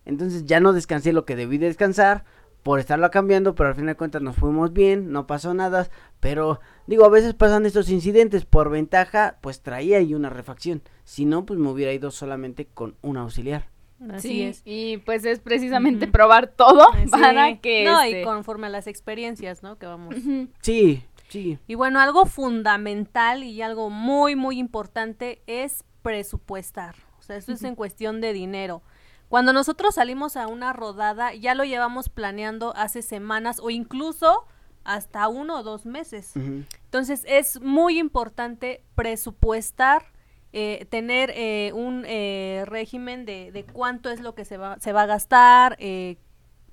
Entonces 0.06 0.46
ya 0.46 0.60
no 0.60 0.74
descansé 0.74 1.14
lo 1.14 1.26
que 1.26 1.36
debí 1.36 1.58
de 1.58 1.68
descansar 1.68 2.24
por 2.64 2.80
estarlo 2.80 3.10
cambiando, 3.10 3.56
pero 3.56 3.70
al 3.70 3.76
fin 3.76 3.88
de 3.88 3.96
cuentas 3.96 4.22
nos 4.22 4.36
fuimos 4.36 4.72
bien, 4.72 5.12
no 5.12 5.26
pasó 5.26 5.54
nada. 5.54 5.90
Pero 6.20 6.60
digo, 6.86 7.06
a 7.06 7.10
veces 7.10 7.34
pasan 7.34 7.66
estos 7.66 7.90
incidentes. 7.90 8.46
Por 8.46 8.70
ventaja, 8.70 9.38
pues 9.42 9.62
traía 9.62 9.98
ahí 9.98 10.14
una 10.14 10.30
refacción. 10.30 10.82
Si 11.04 11.26
no, 11.26 11.46
pues 11.46 11.60
me 11.60 11.70
hubiera 11.70 11.94
ido 11.94 12.12
solamente 12.12 12.68
con 12.68 12.96
un 13.02 13.18
auxiliar. 13.18 13.71
Así 14.10 14.28
sí, 14.30 14.42
es. 14.44 14.62
y 14.66 14.98
pues 14.98 15.26
es 15.26 15.40
precisamente 15.40 16.08
probar 16.08 16.48
todo 16.48 16.92
Sí. 16.94 17.10
para 17.12 17.60
que... 17.60 17.86
No, 17.86 18.02
este, 18.02 18.22
y 18.22 18.24
conforme 18.24 18.68
a 18.68 18.70
las 18.72 18.88
experiencias, 18.88 19.62
¿no? 19.64 19.78
Que 19.78 19.86
vamos. 19.86 20.16
Sí, 20.62 21.04
sí. 21.30 21.60
Y 21.68 21.76
bueno, 21.76 22.00
algo 22.00 22.26
fundamental 22.26 23.44
y 23.44 23.62
algo 23.62 23.90
muy, 23.90 24.36
muy 24.36 24.58
importante 24.60 25.42
es 25.48 25.84
presupuestar. 26.02 26.96
O 27.20 27.24
sea, 27.24 27.36
eso 27.36 27.52
es 27.52 27.64
en 27.64 27.76
cuestión 27.76 28.22
de 28.22 28.34
dinero. 28.34 28.82
Cuando 29.30 29.54
nosotros 29.54 29.96
salimos 29.96 30.36
a 30.36 30.48
una 30.48 30.74
rodada, 30.74 31.34
ya 31.34 31.56
lo 31.56 31.64
llevamos 31.64 32.10
planeando 32.10 32.74
hace 32.76 33.02
semanas 33.02 33.60
o 33.62 33.70
incluso 33.70 34.46
hasta 34.84 35.28
uno 35.28 35.60
o 35.60 35.64
dos 35.64 35.86
meses. 35.86 36.36
Entonces 36.36 37.24
es 37.28 37.62
muy 37.62 38.00
importante 38.00 38.84
presupuestar, 38.96 40.11
eh, 40.54 40.86
tener 40.90 41.32
eh, 41.36 41.72
un 41.74 42.04
eh, 42.08 42.64
régimen 42.66 43.26
de, 43.26 43.52
de 43.52 43.64
cuánto 43.64 44.10
es 44.10 44.20
lo 44.22 44.36
que 44.36 44.46
se 44.46 44.58
va, 44.58 44.80
se 44.80 44.94
va 44.94 45.04
a 45.04 45.06
gastar, 45.08 45.76
eh, 45.80 46.18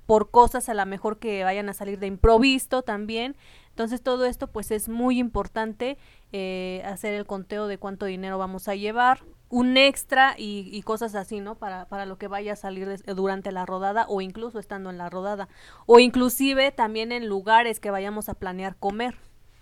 por 0.05 0.31
cosas 0.31 0.69
a 0.69 0.73
lo 0.73 0.85
mejor 0.85 1.19
que 1.19 1.43
vayan 1.43 1.69
a 1.69 1.73
salir 1.73 1.99
de 1.99 2.07
improviso 2.07 2.81
también. 2.81 3.35
Entonces 3.69 4.01
todo 4.01 4.25
esto 4.25 4.47
pues 4.47 4.71
es 4.71 4.89
muy 4.89 5.19
importante 5.19 5.97
eh, 6.31 6.81
hacer 6.85 7.13
el 7.13 7.25
conteo 7.25 7.67
de 7.67 7.77
cuánto 7.77 8.05
dinero 8.05 8.37
vamos 8.37 8.67
a 8.67 8.75
llevar, 8.75 9.23
un 9.49 9.77
extra 9.77 10.35
y, 10.37 10.69
y 10.71 10.81
cosas 10.83 11.15
así, 11.15 11.39
¿no? 11.39 11.55
Para, 11.55 11.85
para 11.87 12.05
lo 12.05 12.17
que 12.17 12.27
vaya 12.27 12.53
a 12.53 12.55
salir 12.55 12.87
des- 12.87 13.03
durante 13.05 13.51
la 13.51 13.65
rodada 13.65 14.05
o 14.09 14.21
incluso 14.21 14.59
estando 14.59 14.89
en 14.89 14.97
la 14.97 15.09
rodada. 15.09 15.47
O 15.85 15.99
inclusive 15.99 16.71
también 16.71 17.11
en 17.11 17.27
lugares 17.27 17.79
que 17.79 17.89
vayamos 17.91 18.29
a 18.29 18.33
planear 18.35 18.75
comer. 18.77 19.15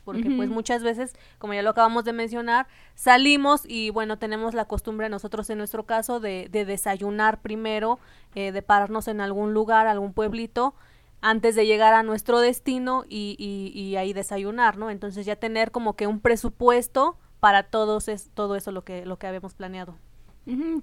Porque 0.08 0.32
pues 0.32 0.48
muchas 0.48 0.84
veces, 0.84 1.18
como 1.38 1.54
ya 1.54 1.62
lo 1.62 1.72
acabamos 1.72 2.06
de 2.06 2.14
mencionar, 2.14 2.66
salimos 2.96 3.64
y 3.68 3.90
bueno, 3.90 4.18
tenemos 4.18 4.54
la 4.54 4.64
costumbre 4.64 5.10
nosotros 5.10 5.50
en 5.50 5.58
nuestro 5.58 5.86
caso 5.86 6.22
de, 6.22 6.48
de 6.50 6.64
desayunar 6.64 7.42
primero, 7.42 8.00
eh, 8.34 8.54
de 8.54 8.62
pararnos 8.62 9.10
en 9.10 9.20
algún 9.20 9.54
lugar, 9.54 9.86
algún 9.86 10.14
pueblito, 10.14 10.76
antes 11.20 11.56
de 11.56 11.66
llegar 11.66 11.94
a 11.94 12.04
nuestro 12.04 12.40
destino 12.40 13.04
y, 13.10 13.36
y, 13.38 13.78
y 13.78 13.98
ahí 13.98 14.14
desayunar, 14.14 14.78
¿no? 14.78 14.90
Entonces 14.92 15.26
ya 15.26 15.36
tener 15.36 15.72
como 15.72 15.98
que 15.98 16.08
un 16.08 16.22
presupuesto 16.22 17.18
para 17.42 17.64
todos 17.64 18.08
es, 18.08 18.30
todo 18.34 18.56
eso 18.56 18.72
lo 18.72 18.86
que, 18.86 19.06
lo 19.06 19.20
que 19.20 19.28
habíamos 19.28 19.56
planeado. 19.56 19.98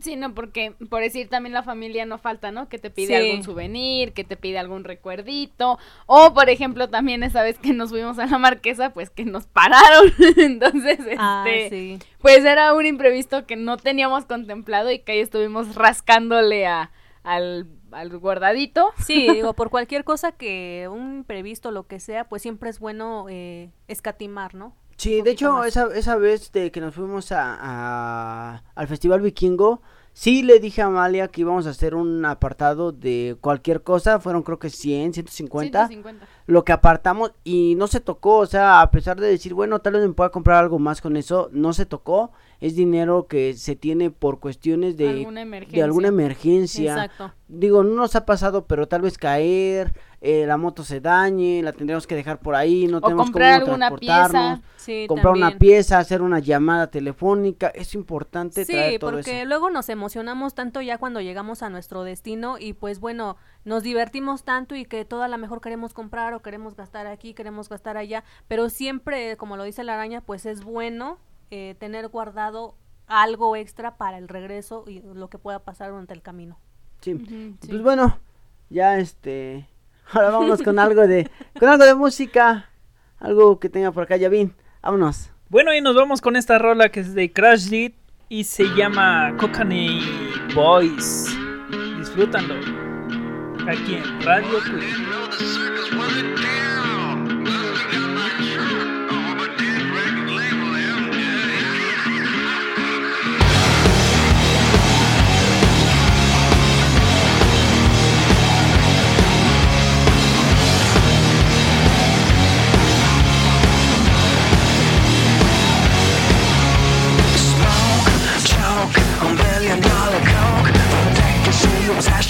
Sí, 0.01 0.17
no, 0.17 0.35
porque 0.35 0.73
por 0.91 1.01
decir 1.01 1.29
también 1.31 1.55
la 1.55 1.63
familia 1.63 2.05
no 2.05 2.19
falta, 2.19 2.51
¿no? 2.53 2.69
Que 2.69 2.79
te 2.79 2.91
pide 2.91 3.07
Sí. 3.09 3.15
algún 3.15 3.43
souvenir, 3.43 4.13
que 4.13 4.23
te 4.23 4.37
pide 4.37 4.59
algún 4.59 4.85
recuerdito, 4.85 5.79
o 6.07 6.35
por 6.35 6.51
ejemplo 6.51 6.89
también 6.91 7.23
esa 7.23 7.43
vez 7.43 7.59
que 7.59 7.73
nos 7.73 7.89
fuimos 7.91 8.19
a 8.19 8.27
la 8.27 8.37
marquesa, 8.39 8.91
pues 8.91 9.09
que 9.09 9.25
nos 9.25 9.47
pararon, 9.47 10.13
entonces, 10.37 10.99
este, 11.01 11.17
Ah, 11.19 11.45
sí. 11.71 11.99
pues 12.21 12.45
era 12.45 12.75
un 12.75 12.85
imprevisto 12.85 13.47
que 13.47 13.57
no 13.57 13.79
teníamos 13.79 14.27
contemplado 14.27 14.91
y 14.91 14.99
que 14.99 15.13
ahí 15.13 15.21
estuvimos 15.21 15.75
rascándole 15.75 16.67
a, 16.67 16.91
al, 17.23 17.67
al 17.91 18.19
guardadito. 18.19 18.91
Sí, 18.99 19.27
digo, 19.33 19.55
por 19.55 19.71
cualquier 19.71 20.05
cosa 20.05 20.33
que 20.33 20.89
un 20.91 21.17
imprevisto, 21.19 21.71
lo 21.71 21.87
que 21.87 22.01
sea, 22.01 22.25
pues 22.29 22.43
siempre 22.43 22.69
es 22.69 22.79
bueno 22.81 23.27
eh, 23.31 23.71
escatimar, 23.89 24.55
¿no? 24.55 24.75
Sí, 24.97 25.23
de 25.23 25.31
hecho, 25.33 25.53
más. 25.55 25.69
esa, 25.69 25.89
esa 25.95 26.17
vez 26.17 26.51
de 26.53 26.71
que 26.71 26.81
nos 26.81 26.95
fuimos 26.95 27.33
a, 27.33 27.57
a- 27.61 28.63
al 28.75 28.87
Festival 28.89 29.21
Vikingo, 29.21 29.83
sí 30.13 30.43
le 30.43 30.61
dije 30.61 30.83
a 30.83 30.87
Amalia 30.87 31.29
que 31.29 31.41
íbamos 31.41 31.67
a 31.67 31.71
hacer 31.71 31.95
un 31.95 32.25
apartado 32.25 32.93
de 32.93 33.37
cualquier 33.41 33.83
cosa, 33.83 34.21
fueron 34.21 34.43
creo 34.43 34.59
que 34.59 34.71
100, 34.71 35.15
150, 35.15 35.89
150. 35.89 36.27
Lo 36.47 36.65
que 36.65 36.73
apartamos 36.73 37.33
y 37.43 37.75
no 37.77 37.87
se 37.87 38.01
tocó, 38.01 38.39
o 38.39 38.47
sea, 38.47 38.81
a 38.83 38.91
pesar 38.91 39.19
de 39.19 39.29
decir, 39.29 39.55
bueno, 39.55 39.79
tal 39.81 39.95
vez 39.95 40.03
me 40.07 40.13
pueda 40.13 40.31
comprar 40.31 40.59
algo 40.63 40.79
más 40.79 41.01
con 41.01 41.17
eso, 41.17 41.49
no 41.53 41.73
se 41.73 41.87
tocó, 41.87 42.33
es 42.61 42.77
dinero 42.77 43.27
que 43.27 43.55
se 43.55 43.77
tiene 43.77 44.11
por 44.11 44.41
cuestiones 44.41 44.97
de, 44.97 45.09
alguna 45.09 45.41
de 45.41 45.47
emergencia. 45.47 45.85
alguna 45.85 46.09
emergencia. 46.09 46.93
Exacto. 46.93 47.33
Digo, 47.49 47.83
no 47.83 47.95
nos 47.95 48.15
ha 48.17 48.25
pasado, 48.27 48.67
pero 48.67 48.89
tal 48.89 49.03
vez 49.03 49.17
caer, 49.19 49.93
eh, 50.21 50.45
la 50.47 50.57
moto 50.57 50.83
se 50.85 51.01
dañe, 51.01 51.63
la 51.63 51.73
tendríamos 51.73 52.07
que 52.07 52.15
dejar 52.15 52.39
por 52.41 52.55
ahí, 52.55 52.87
no 52.87 52.99
O 52.99 53.01
tenemos 53.03 53.27
comprar 53.27 53.61
cómo 53.61 53.73
alguna 53.75 53.89
transportarnos 53.89 54.59
pieza. 54.61 54.69
Sí, 54.77 55.05
comprar 55.09 55.35
una 55.35 55.59
pieza, 55.59 55.99
hacer 55.99 56.21
una 56.23 56.39
llamada 56.41 56.91
telefónica, 56.91 57.69
es 57.69 57.95
importante 57.95 58.65
Sí, 58.65 58.73
traer 58.73 58.99
todo 59.01 59.13
porque 59.13 59.41
eso. 59.41 59.49
luego 59.49 59.71
nos 59.71 59.89
emocionamos 59.89 60.55
tanto 60.55 60.81
ya 60.81 60.99
cuando 60.99 61.21
llegamos 61.21 61.63
a 61.63 61.71
nuestro 61.71 62.03
destino 62.05 62.57
y 62.59 62.73
pues 62.75 63.01
bueno, 63.01 63.37
nos 63.65 63.83
divertimos 63.83 64.45
tanto 64.45 64.75
y 64.75 64.85
que 64.85 65.05
todo 65.05 65.23
a 65.23 65.29
lo 65.29 65.39
mejor 65.39 65.61
queremos 65.61 65.95
comprar 65.95 66.35
o 66.35 66.43
queremos 66.43 66.77
gastar 66.77 67.07
aquí, 67.07 67.35
queremos 67.35 67.69
gastar 67.69 67.97
allá, 67.97 68.25
pero 68.49 68.69
siempre, 68.69 69.37
como 69.37 69.57
lo 69.57 69.65
dice 69.65 69.85
la 69.85 69.95
araña, 69.95 70.21
pues 70.21 70.47
es 70.47 70.63
bueno 70.65 71.19
eh, 71.51 71.75
tener 71.79 72.09
guardado 72.09 72.77
algo 73.07 73.57
extra 73.57 73.97
para 73.97 74.19
el 74.19 74.29
regreso 74.29 74.85
y 74.87 75.01
lo 75.01 75.29
que 75.29 75.39
pueda 75.39 75.61
pasar 75.61 75.91
durante 75.91 76.15
el 76.15 76.23
camino. 76.23 76.59
Sí. 77.01 77.15
Pues 77.67 77.83
bueno, 77.83 78.19
ya 78.71 78.99
este. 78.99 79.69
Ahora 80.13 80.31
vámonos 80.31 80.63
con 80.63 80.79
algo 80.79 81.07
de. 81.07 81.31
Con 81.59 81.69
algo 81.69 81.85
de 81.85 81.95
música. 81.95 82.71
Algo 83.19 83.59
que 83.59 83.69
tenga 83.69 83.93
por 83.93 84.05
acá, 84.05 84.17
Yavin. 84.17 84.55
Vámonos. 84.83 85.31
Bueno, 85.49 85.75
y 85.75 85.81
nos 85.81 85.95
vamos 85.95 86.21
con 86.21 86.37
esta 86.37 86.59
rola 86.59 86.89
que 86.91 87.01
es 87.01 87.15
de 87.15 87.33
Crash 87.33 87.71
Beat 87.71 87.95
y 88.29 88.45
se 88.45 88.65
llama 88.75 89.35
Cockney 89.39 90.01
Boys. 90.55 91.37
Disfrútanlo. 91.99 92.84
Aquí 93.67 93.95
en 93.95 94.21
Radio 94.23 94.61
Queen. 94.63 96.34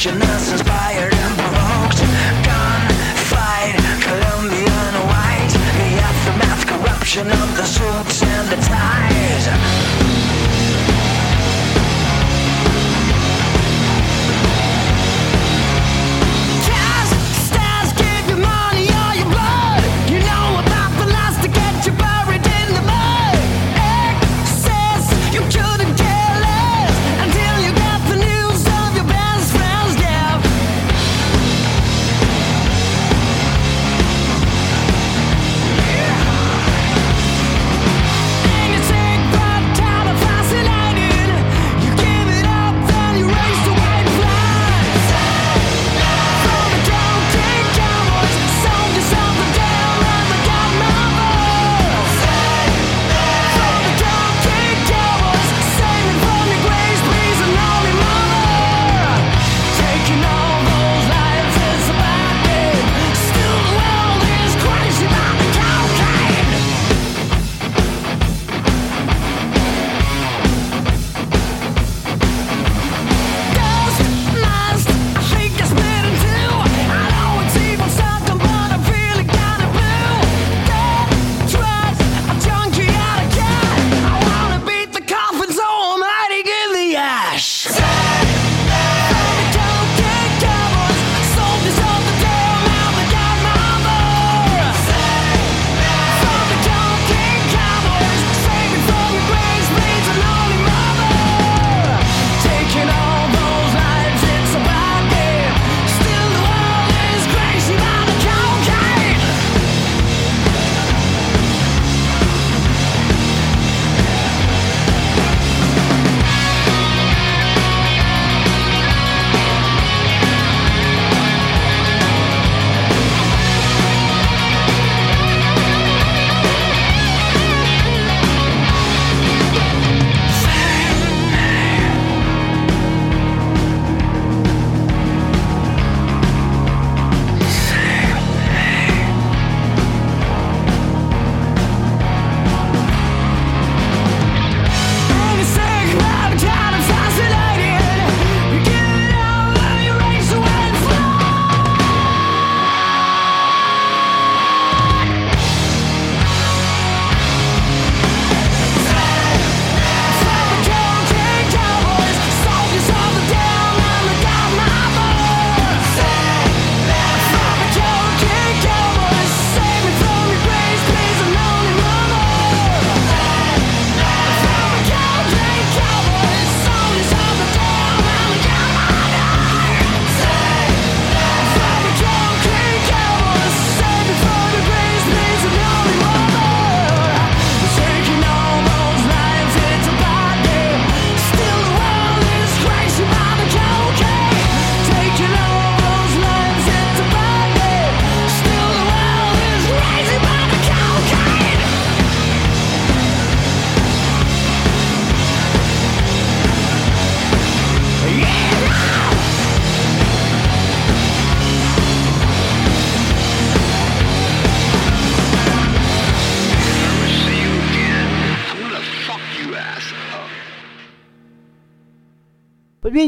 Passionless, 0.05 0.53
inspired 0.53 1.15
and 1.15 1.39
provoked. 1.39 2.01
Gun, 2.45 2.89
fight, 3.31 3.75
Colombian 4.03 4.95
white. 5.09 5.55
The 5.79 5.91
aftermath, 6.03 6.67
corruption 6.67 7.31
of 7.31 7.57
the 7.57 7.65
suits 7.65 8.23
and 8.23 8.49
the 8.51 8.57
ties 8.57 9.94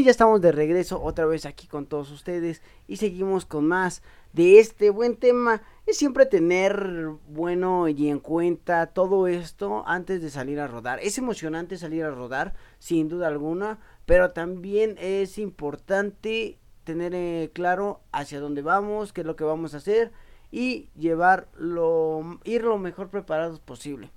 ya 0.07 0.11
estamos 0.11 0.39
de 0.39 0.53
regreso 0.53 1.03
otra 1.03 1.25
vez 1.25 1.45
aquí 1.45 1.67
con 1.67 1.85
todos 1.85 2.11
ustedes 2.11 2.61
y 2.87 2.95
seguimos 2.95 3.45
con 3.45 3.67
más 3.67 4.01
de 4.31 4.57
este 4.57 4.89
buen 4.89 5.17
tema. 5.17 5.61
Es 5.85 5.97
siempre 5.97 6.25
tener 6.25 7.09
bueno 7.27 7.89
y 7.89 8.07
en 8.07 8.19
cuenta 8.19 8.85
todo 8.87 9.27
esto 9.27 9.83
antes 9.85 10.21
de 10.21 10.29
salir 10.29 10.61
a 10.61 10.67
rodar. 10.67 11.01
Es 11.01 11.17
emocionante 11.17 11.77
salir 11.77 12.05
a 12.05 12.11
rodar, 12.11 12.53
sin 12.79 13.09
duda 13.09 13.27
alguna, 13.27 13.79
pero 14.05 14.31
también 14.31 14.95
es 14.97 15.37
importante 15.37 16.57
tener 16.85 17.13
eh, 17.13 17.51
claro 17.51 17.99
hacia 18.13 18.39
dónde 18.39 18.61
vamos, 18.61 19.11
qué 19.11 19.21
es 19.21 19.27
lo 19.27 19.35
que 19.35 19.43
vamos 19.43 19.73
a 19.73 19.77
hacer 19.77 20.13
y 20.53 20.87
llevarlo, 20.97 22.39
ir 22.45 22.63
lo 22.63 22.77
mejor 22.77 23.09
preparados 23.09 23.59
posible. 23.59 24.09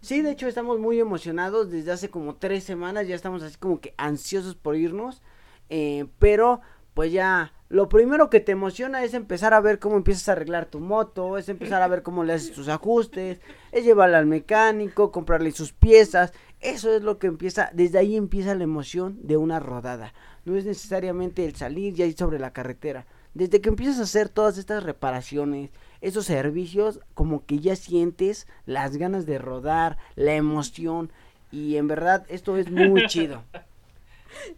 Sí, 0.00 0.22
de 0.22 0.30
hecho 0.30 0.48
estamos 0.48 0.78
muy 0.78 0.98
emocionados 1.00 1.70
desde 1.70 1.92
hace 1.92 2.08
como 2.08 2.36
tres 2.36 2.64
semanas, 2.64 3.06
ya 3.06 3.14
estamos 3.14 3.42
así 3.42 3.58
como 3.58 3.82
que 3.82 3.92
ansiosos 3.98 4.54
por 4.54 4.74
irnos, 4.74 5.20
eh, 5.68 6.06
pero 6.18 6.60
pues 6.94 7.12
ya 7.12 7.52
lo 7.68 7.88
primero 7.88 8.30
que 8.30 8.40
te 8.40 8.52
emociona 8.52 9.02
es 9.02 9.14
empezar 9.14 9.52
a 9.52 9.60
ver 9.60 9.80
cómo 9.80 9.96
empiezas 9.96 10.28
a 10.28 10.32
arreglar 10.32 10.66
tu 10.66 10.78
moto, 10.78 11.38
es 11.38 11.48
empezar 11.48 11.82
a 11.82 11.88
ver 11.88 12.02
cómo 12.02 12.22
le 12.22 12.34
haces 12.34 12.52
tus 12.52 12.68
ajustes, 12.68 13.40
es 13.72 13.84
llevarla 13.84 14.18
al 14.18 14.26
mecánico, 14.26 15.10
comprarle 15.10 15.50
sus 15.50 15.72
piezas, 15.72 16.32
eso 16.60 16.94
es 16.94 17.02
lo 17.02 17.18
que 17.18 17.26
empieza, 17.26 17.70
desde 17.72 17.98
ahí 17.98 18.16
empieza 18.16 18.54
la 18.54 18.64
emoción 18.64 19.18
de 19.22 19.36
una 19.36 19.58
rodada, 19.58 20.14
no 20.44 20.56
es 20.56 20.66
necesariamente 20.66 21.44
el 21.44 21.56
salir 21.56 21.94
ya 21.94 22.06
ir 22.06 22.16
sobre 22.16 22.38
la 22.38 22.52
carretera, 22.52 23.06
desde 23.34 23.60
que 23.60 23.70
empiezas 23.70 23.98
a 23.98 24.04
hacer 24.04 24.28
todas 24.28 24.56
estas 24.56 24.84
reparaciones, 24.84 25.70
esos 26.00 26.26
servicios, 26.26 27.00
como 27.14 27.44
que 27.44 27.58
ya 27.58 27.74
sientes 27.74 28.46
las 28.66 28.96
ganas 28.98 29.26
de 29.26 29.38
rodar, 29.38 29.96
la 30.14 30.34
emoción, 30.34 31.10
y 31.50 31.76
en 31.76 31.88
verdad 31.88 32.24
esto 32.28 32.56
es 32.56 32.70
muy 32.70 33.06
chido. 33.08 33.42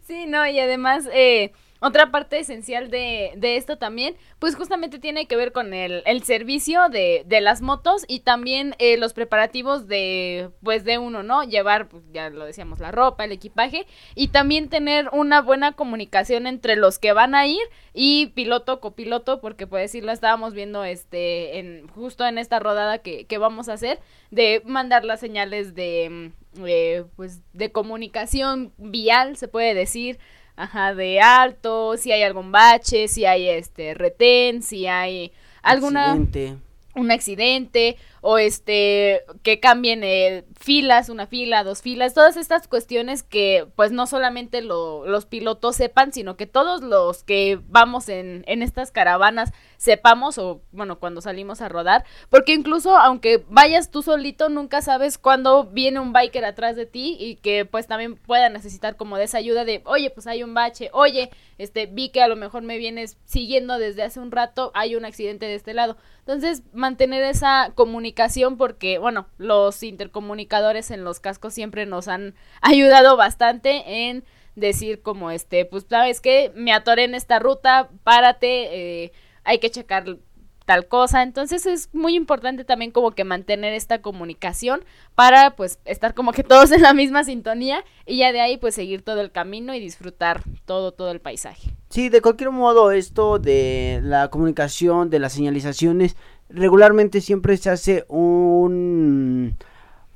Sí, 0.01 0.25
no, 0.25 0.47
y 0.47 0.59
además, 0.59 1.07
eh, 1.13 1.51
otra 1.79 2.11
parte 2.11 2.39
esencial 2.39 2.89
de, 2.89 3.33
de 3.35 3.57
esto 3.57 3.77
también, 3.77 4.15
pues 4.39 4.55
justamente 4.55 4.97
tiene 4.97 5.27
que 5.27 5.35
ver 5.35 5.51
con 5.51 5.73
el, 5.73 6.01
el 6.05 6.23
servicio 6.23 6.89
de, 6.89 7.23
de 7.27 7.39
las 7.39 7.61
motos 7.61 8.03
y 8.07 8.21
también 8.21 8.75
eh, 8.79 8.97
los 8.97 9.13
preparativos 9.13 9.87
de, 9.87 10.49
pues 10.63 10.83
de 10.85 10.97
uno, 10.97 11.21
¿no? 11.21 11.43
Llevar, 11.43 11.87
pues 11.87 12.03
ya 12.11 12.29
lo 12.29 12.45
decíamos, 12.45 12.79
la 12.79 12.91
ropa, 12.91 13.25
el 13.25 13.31
equipaje 13.31 13.85
y 14.15 14.29
también 14.29 14.69
tener 14.69 15.09
una 15.11 15.41
buena 15.41 15.73
comunicación 15.73 16.47
entre 16.47 16.75
los 16.75 16.97
que 16.97 17.13
van 17.13 17.35
a 17.35 17.45
ir 17.45 17.61
y 17.93 18.27
piloto, 18.27 18.79
copiloto, 18.79 19.39
porque 19.39 19.67
pues 19.67 19.91
sí 19.91 20.01
lo 20.01 20.11
estábamos 20.11 20.53
viendo 20.53 20.83
este, 20.83 21.59
en, 21.59 21.87
justo 21.89 22.25
en 22.25 22.39
esta 22.39 22.59
rodada 22.59 22.99
que, 22.99 23.25
que 23.27 23.37
vamos 23.37 23.69
a 23.69 23.73
hacer, 23.73 23.99
de 24.31 24.63
mandar 24.65 25.05
las 25.05 25.19
señales 25.19 25.75
de, 25.75 26.31
eh, 26.65 27.05
pues, 27.15 27.41
de 27.53 27.71
comunicación 27.71 28.73
vial, 28.77 29.37
se 29.37 29.47
puede 29.47 29.73
decir, 29.73 30.19
Ajá, 30.57 30.95
de 30.95 31.21
alto, 31.21 31.97
si 31.97 32.11
hay 32.11 32.23
algún 32.23 32.51
bache, 32.51 33.07
si 33.07 33.25
hay 33.25 33.47
este 33.47 33.93
retén, 33.93 34.63
si 34.63 34.87
hay 34.87 35.31
alguna 35.61 36.13
Accidente. 36.13 36.55
un 36.95 37.11
accidente 37.11 37.97
o 38.21 38.37
este 38.37 39.23
que 39.43 39.59
cambien 39.59 40.03
eh, 40.03 40.45
filas, 40.59 41.09
una 41.09 41.27
fila, 41.27 41.63
dos 41.63 41.81
filas, 41.81 42.13
todas 42.13 42.37
estas 42.37 42.67
cuestiones 42.67 43.23
que 43.23 43.67
pues 43.75 43.91
no 43.91 44.07
solamente 44.07 44.61
lo- 44.61 45.05
los 45.07 45.25
pilotos 45.25 45.75
sepan, 45.75 46.11
sino 46.11 46.35
que 46.37 46.45
todos 46.47 46.81
los 46.81 47.23
que 47.23 47.59
vamos 47.67 48.09
en, 48.09 48.43
en 48.47 48.61
estas 48.63 48.91
caravanas 48.91 49.51
sepamos 49.77 50.37
o 50.37 50.61
bueno, 50.71 50.99
cuando 50.99 51.21
salimos 51.21 51.61
a 51.61 51.69
rodar, 51.69 52.03
porque 52.29 52.53
incluso 52.53 52.97
aunque 52.97 53.45
vayas 53.49 53.91
tú 53.91 54.01
solito, 54.01 54.49
nunca 54.49 54.81
sabes 54.81 55.17
cuándo 55.17 55.65
viene 55.65 55.99
un 55.99 56.13
biker 56.13 56.45
atrás 56.45 56.75
de 56.75 56.85
ti 56.85 57.15
y 57.19 57.35
que 57.35 57.65
pues 57.65 57.87
también 57.87 58.15
pueda 58.15 58.49
necesitar 58.49 58.95
como 58.97 59.17
de 59.17 59.25
esa 59.25 59.37
ayuda 59.37 59.65
de, 59.65 59.81
oye, 59.85 60.09
pues 60.09 60.27
hay 60.27 60.43
un 60.43 60.53
bache, 60.53 60.89
oye, 60.93 61.29
este, 61.57 61.85
vi 61.85 62.09
que 62.09 62.21
a 62.21 62.27
lo 62.27 62.35
mejor 62.35 62.63
me 62.63 62.77
vienes 62.77 63.17
siguiendo 63.25 63.77
desde 63.79 64.03
hace 64.03 64.19
un 64.19 64.31
rato, 64.31 64.71
hay 64.73 64.95
un 64.95 65.05
accidente 65.05 65.45
de 65.45 65.55
este 65.55 65.73
lado. 65.73 65.97
Entonces, 66.19 66.63
mantener 66.73 67.23
esa 67.23 67.71
comunicación 67.75 68.06
porque, 68.57 68.97
bueno, 68.97 69.27
los 69.37 69.81
intercomunicadores 69.83 70.91
en 70.91 71.03
los 71.03 71.19
cascos 71.19 71.53
siempre 71.53 71.85
nos 71.85 72.07
han 72.07 72.35
ayudado 72.61 73.17
bastante 73.17 74.07
en 74.07 74.23
decir 74.55 75.01
como 75.01 75.31
este, 75.31 75.65
pues 75.65 75.85
sabes 75.87 76.19
que 76.19 76.51
me 76.55 76.73
atoré 76.73 77.03
en 77.03 77.15
esta 77.15 77.39
ruta, 77.39 77.89
párate, 78.03 79.03
eh, 79.03 79.11
hay 79.43 79.59
que 79.59 79.69
checar 79.69 80.17
tal 80.67 80.87
cosa. 80.87 81.23
Entonces 81.23 81.65
es 81.65 81.89
muy 81.93 82.15
importante 82.15 82.65
también 82.65 82.91
como 82.91 83.11
que 83.11 83.23
mantener 83.23 83.73
esta 83.73 84.01
comunicación 84.01 84.83
para 85.15 85.55
pues 85.55 85.79
estar 85.85 86.13
como 86.13 86.33
que 86.33 86.43
todos 86.43 86.71
en 86.71 86.81
la 86.81 86.93
misma 86.93 87.23
sintonía 87.23 87.85
y 88.05 88.17
ya 88.17 88.33
de 88.33 88.41
ahí 88.41 88.57
pues 88.57 88.75
seguir 88.75 89.01
todo 89.01 89.21
el 89.21 89.31
camino 89.31 89.73
y 89.73 89.79
disfrutar 89.79 90.43
todo, 90.65 90.91
todo 90.91 91.11
el 91.11 91.21
paisaje. 91.21 91.71
Sí, 91.89 92.09
de 92.09 92.21
cualquier 92.21 92.51
modo, 92.51 92.91
esto 92.91 93.39
de 93.39 94.01
la 94.03 94.29
comunicación, 94.29 95.09
de 95.09 95.19
las 95.19 95.31
señalizaciones, 95.31 96.17
regularmente 96.49 97.21
siempre 97.21 97.57
se 97.57 97.69
hace 97.69 98.05
un 98.09 99.57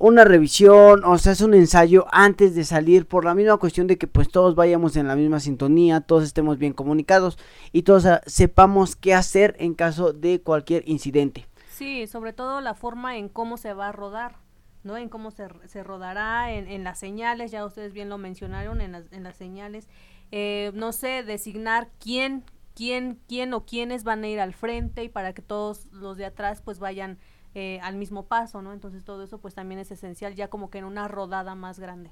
una 0.02 0.24
revisión 0.24 1.04
o 1.04 1.16
se 1.16 1.30
hace 1.30 1.44
un 1.44 1.54
ensayo 1.54 2.06
antes 2.10 2.56
de 2.56 2.64
salir 2.64 3.06
por 3.06 3.24
la 3.24 3.36
misma 3.36 3.56
cuestión 3.58 3.86
de 3.86 3.98
que 3.98 4.08
pues 4.08 4.28
todos 4.28 4.56
vayamos 4.56 4.96
en 4.96 5.06
la 5.06 5.14
misma 5.14 5.38
sintonía, 5.38 6.00
todos 6.00 6.24
estemos 6.24 6.58
bien 6.58 6.72
comunicados 6.72 7.38
y 7.70 7.82
todos 7.82 8.04
sepamos 8.26 8.96
qué 8.96 9.14
hacer 9.14 9.54
en 9.60 9.74
caso 9.74 10.12
de 10.12 10.40
cualquier 10.40 10.82
incidente. 10.88 11.46
Sí, 11.70 12.08
sobre 12.08 12.32
todo 12.32 12.60
la 12.60 12.74
forma 12.74 13.16
en 13.16 13.28
cómo 13.28 13.56
se 13.56 13.74
va 13.74 13.90
a 13.90 13.92
rodar, 13.92 14.38
¿no? 14.82 14.96
En 14.96 15.08
cómo 15.08 15.30
se, 15.30 15.46
se 15.66 15.84
rodará, 15.84 16.52
en, 16.52 16.66
en 16.66 16.82
las 16.82 16.98
señales, 16.98 17.52
ya 17.52 17.64
ustedes 17.64 17.92
bien 17.92 18.08
lo 18.08 18.18
mencionaron, 18.18 18.80
en 18.80 18.90
las, 18.90 19.04
en 19.12 19.22
las 19.22 19.36
señales. 19.36 19.88
Eh, 20.32 20.72
no 20.74 20.92
sé, 20.92 21.22
designar 21.22 21.90
quién, 22.00 22.42
quién, 22.74 23.20
quién 23.28 23.54
o 23.54 23.64
quiénes 23.64 24.04
van 24.04 24.24
a 24.24 24.28
ir 24.28 24.40
al 24.40 24.54
frente 24.54 25.04
y 25.04 25.08
para 25.08 25.32
que 25.32 25.42
todos 25.42 25.86
los 25.92 26.16
de 26.16 26.26
atrás 26.26 26.62
pues 26.62 26.78
vayan 26.78 27.18
eh, 27.54 27.80
al 27.82 27.96
mismo 27.96 28.26
paso, 28.26 28.62
¿no? 28.62 28.72
Entonces 28.72 29.04
todo 29.04 29.22
eso 29.22 29.38
pues 29.38 29.54
también 29.54 29.80
es 29.80 29.90
esencial, 29.90 30.34
ya 30.34 30.48
como 30.48 30.70
que 30.70 30.78
en 30.78 30.84
una 30.84 31.08
rodada 31.08 31.54
más 31.54 31.78
grande. 31.78 32.10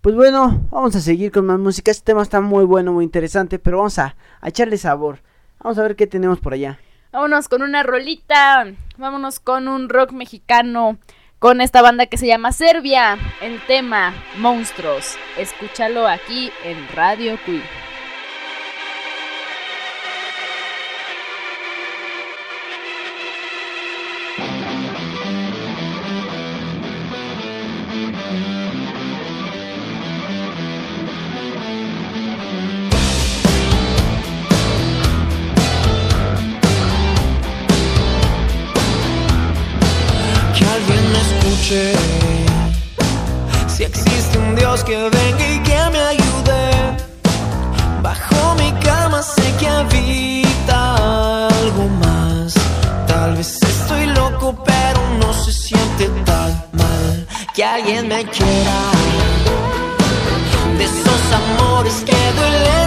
Pues 0.00 0.14
bueno, 0.14 0.68
vamos 0.70 0.94
a 0.94 1.00
seguir 1.00 1.32
con 1.32 1.46
más 1.46 1.58
música. 1.58 1.90
Este 1.90 2.04
tema 2.04 2.22
está 2.22 2.40
muy 2.40 2.64
bueno, 2.64 2.92
muy 2.92 3.04
interesante, 3.04 3.58
pero 3.58 3.78
vamos 3.78 3.98
a, 3.98 4.16
a 4.40 4.48
echarle 4.48 4.78
sabor. 4.78 5.22
Vamos 5.58 5.78
a 5.78 5.82
ver 5.82 5.96
qué 5.96 6.06
tenemos 6.06 6.38
por 6.40 6.52
allá. 6.52 6.78
Vámonos 7.12 7.48
con 7.48 7.62
una 7.62 7.82
rolita, 7.82 8.66
vámonos 8.96 9.40
con 9.40 9.66
un 9.66 9.88
rock 9.88 10.12
mexicano, 10.12 10.98
con 11.40 11.60
esta 11.60 11.82
banda 11.82 12.06
que 12.06 12.18
se 12.18 12.28
llama 12.28 12.52
Serbia, 12.52 13.18
el 13.42 13.60
tema 13.66 14.14
Monstruos. 14.38 15.16
Escúchalo 15.36 16.06
aquí 16.06 16.50
en 16.64 16.86
Radio 16.94 17.36
Queen. 17.44 17.89
Si 43.68 43.84
existe 43.84 44.38
un 44.38 44.56
Dios 44.56 44.82
que 44.82 44.96
venga 44.96 45.48
y 45.54 45.62
que 45.62 45.78
me 45.92 46.00
ayude. 46.00 46.96
Bajo 48.02 48.56
mi 48.56 48.72
cama 48.80 49.22
sé 49.22 49.54
que 49.60 49.68
habita 49.68 50.96
algo 51.46 51.86
más. 52.00 52.54
Tal 53.06 53.36
vez 53.36 53.56
estoy 53.62 54.06
loco, 54.06 54.60
pero 54.64 55.00
no 55.20 55.32
se 55.32 55.52
siente 55.52 56.08
tan 56.24 56.50
mal. 56.72 57.28
Que 57.54 57.62
alguien 57.62 58.08
me 58.08 58.24
quiera. 58.24 58.80
De 60.76 60.84
esos 60.84 61.22
amores 61.40 62.02
que 62.04 62.18
duelen 62.36 62.79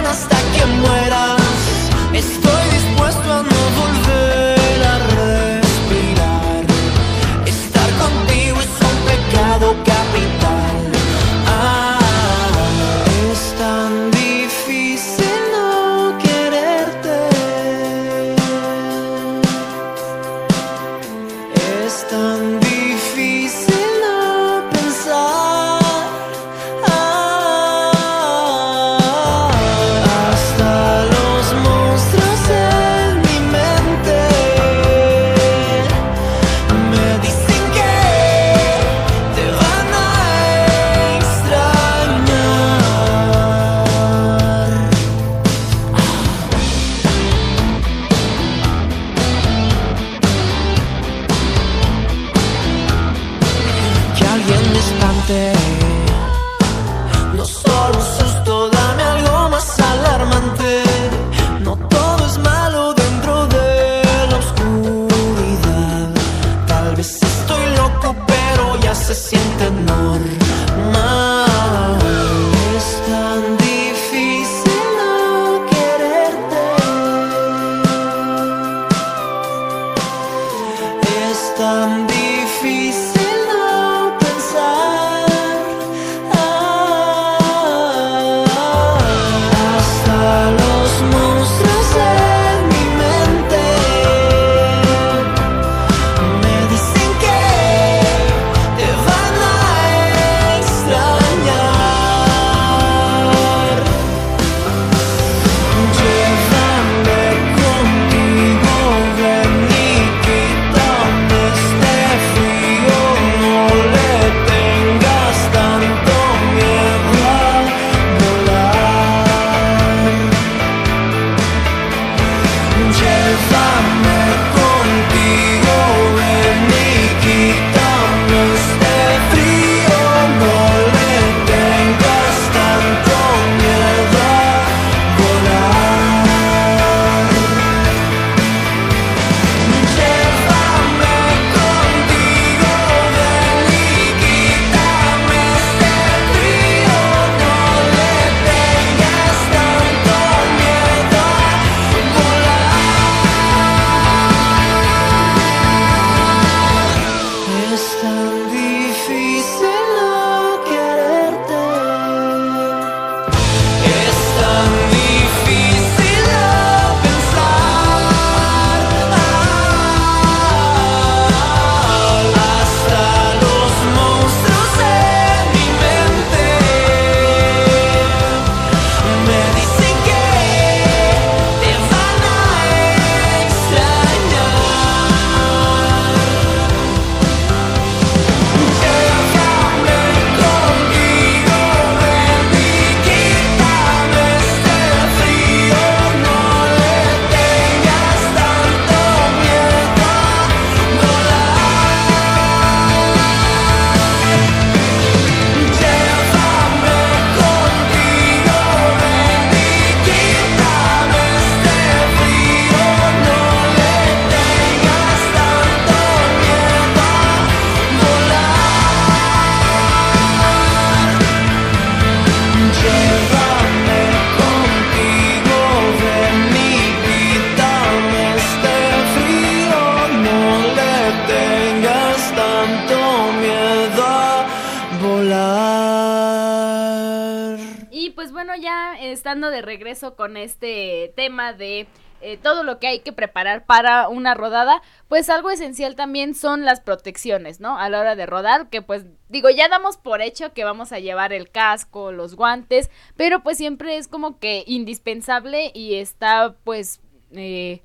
bueno, 238.44 238.62
ya 238.62 238.98
estando 239.00 239.50
de 239.50 239.62
regreso 239.62 240.16
con 240.16 240.36
este 240.36 241.14
tema 241.16 241.54
de 241.54 241.86
eh, 242.20 242.36
todo 242.36 242.62
lo 242.62 242.78
que 242.78 242.88
hay 242.88 242.98
que 243.00 243.14
preparar 243.14 243.64
para 243.64 244.10
una 244.10 244.34
rodada, 244.34 244.82
pues 245.08 245.30
algo 245.30 245.50
esencial 245.50 245.96
también 245.96 246.34
son 246.34 246.66
las 246.66 246.80
protecciones, 246.80 247.60
¿no? 247.60 247.78
A 247.78 247.88
la 247.88 248.00
hora 248.00 248.16
de 248.16 248.26
rodar, 248.26 248.68
que 248.68 248.82
pues 248.82 249.06
digo, 249.30 249.48
ya 249.48 249.68
damos 249.68 249.96
por 249.96 250.20
hecho 250.20 250.52
que 250.52 250.62
vamos 250.62 250.92
a 250.92 250.98
llevar 250.98 251.32
el 251.32 251.50
casco, 251.50 252.12
los 252.12 252.34
guantes, 252.34 252.90
pero 253.16 253.42
pues 253.42 253.56
siempre 253.56 253.96
es 253.96 254.08
como 254.08 254.38
que 254.38 254.62
indispensable 254.66 255.72
y 255.74 255.94
está 255.94 256.54
pues... 256.64 257.00
Eh, 257.32 257.82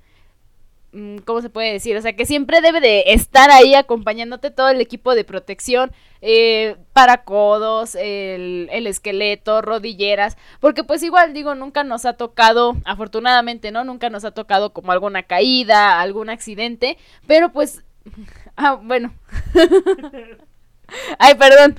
¿Cómo 1.25 1.41
se 1.41 1.49
puede 1.49 1.71
decir? 1.71 1.95
O 1.97 2.01
sea, 2.01 2.13
que 2.13 2.25
siempre 2.25 2.61
debe 2.61 2.81
de 2.81 3.03
estar 3.07 3.51
ahí 3.51 3.75
acompañándote 3.75 4.49
todo 4.49 4.69
el 4.69 4.81
equipo 4.81 5.13
de 5.13 5.23
protección, 5.23 5.91
eh, 6.21 6.77
para 6.93 7.23
codos, 7.23 7.95
el, 7.95 8.69
el 8.71 8.87
esqueleto, 8.87 9.61
rodilleras, 9.61 10.35
porque 10.59 10.83
pues 10.83 11.03
igual 11.03 11.33
digo, 11.33 11.53
nunca 11.53 11.83
nos 11.83 12.05
ha 12.05 12.13
tocado, 12.13 12.75
afortunadamente, 12.85 13.71
¿no? 13.71 13.83
Nunca 13.83 14.09
nos 14.09 14.25
ha 14.25 14.31
tocado 14.31 14.73
como 14.73 14.91
alguna 14.91 15.23
caída, 15.23 16.01
algún 16.01 16.29
accidente, 16.29 16.97
pero 17.27 17.51
pues, 17.51 17.83
ah, 18.57 18.79
bueno. 18.81 19.13
Ay, 21.19 21.35
perdón. 21.35 21.75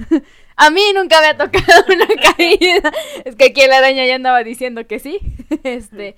A 0.56 0.68
mí 0.68 0.82
nunca 0.94 1.20
me 1.20 1.28
ha 1.28 1.36
tocado 1.36 1.84
una 1.88 2.06
caída. 2.36 2.92
Es 3.24 3.34
que 3.34 3.46
aquí 3.46 3.66
la 3.66 3.78
araña 3.78 4.04
ya 4.04 4.16
andaba 4.16 4.44
diciendo 4.44 4.86
que 4.86 4.98
sí. 4.98 5.18
Este, 5.64 6.16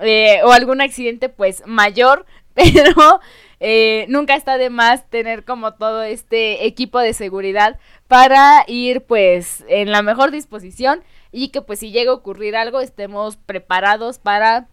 eh, 0.00 0.40
o 0.44 0.52
algún 0.52 0.80
accidente 0.80 1.28
pues 1.28 1.62
mayor, 1.66 2.24
pero 2.54 3.20
eh, 3.60 4.06
nunca 4.08 4.34
está 4.34 4.56
de 4.56 4.70
más 4.70 5.08
tener 5.10 5.44
como 5.44 5.74
todo 5.74 6.02
este 6.02 6.66
equipo 6.66 6.98
de 6.98 7.12
seguridad 7.12 7.78
para 8.08 8.64
ir 8.66 9.02
pues 9.02 9.64
en 9.68 9.92
la 9.92 10.02
mejor 10.02 10.30
disposición 10.30 11.02
y 11.32 11.48
que 11.48 11.62
pues 11.62 11.80
si 11.80 11.90
llega 11.92 12.10
a 12.10 12.14
ocurrir 12.14 12.56
algo 12.56 12.80
estemos 12.80 13.36
preparados 13.36 14.18
para 14.18 14.68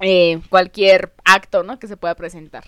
eh, 0.00 0.40
cualquier 0.48 1.12
acto, 1.24 1.62
¿no? 1.64 1.78
Que 1.78 1.88
se 1.88 1.96
pueda 1.96 2.14
presentar. 2.14 2.64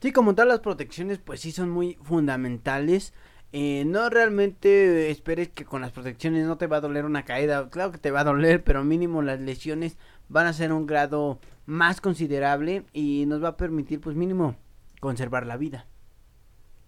Sí, 0.00 0.12
como 0.12 0.34
tal, 0.34 0.48
las 0.48 0.60
protecciones, 0.60 1.18
pues 1.18 1.40
sí 1.40 1.50
son 1.50 1.70
muy 1.70 1.98
fundamentales. 2.02 3.12
No 3.50 4.10
realmente 4.10 5.10
esperes 5.10 5.48
que 5.48 5.64
con 5.64 5.80
las 5.80 5.90
protecciones 5.90 6.46
no 6.46 6.58
te 6.58 6.66
va 6.66 6.76
a 6.76 6.80
doler 6.80 7.06
una 7.06 7.24
caída. 7.24 7.68
Claro 7.70 7.90
que 7.90 7.98
te 7.98 8.10
va 8.10 8.20
a 8.20 8.24
doler, 8.24 8.62
pero 8.62 8.84
mínimo 8.84 9.22
las 9.22 9.40
lesiones 9.40 9.96
van 10.28 10.46
a 10.46 10.52
ser 10.52 10.72
un 10.72 10.86
grado 10.86 11.38
más 11.66 12.00
considerable 12.00 12.84
y 12.92 13.24
nos 13.26 13.42
va 13.42 13.48
a 13.48 13.56
permitir, 13.56 14.00
pues 14.00 14.16
mínimo, 14.16 14.56
conservar 15.00 15.46
la 15.46 15.56
vida. 15.56 15.86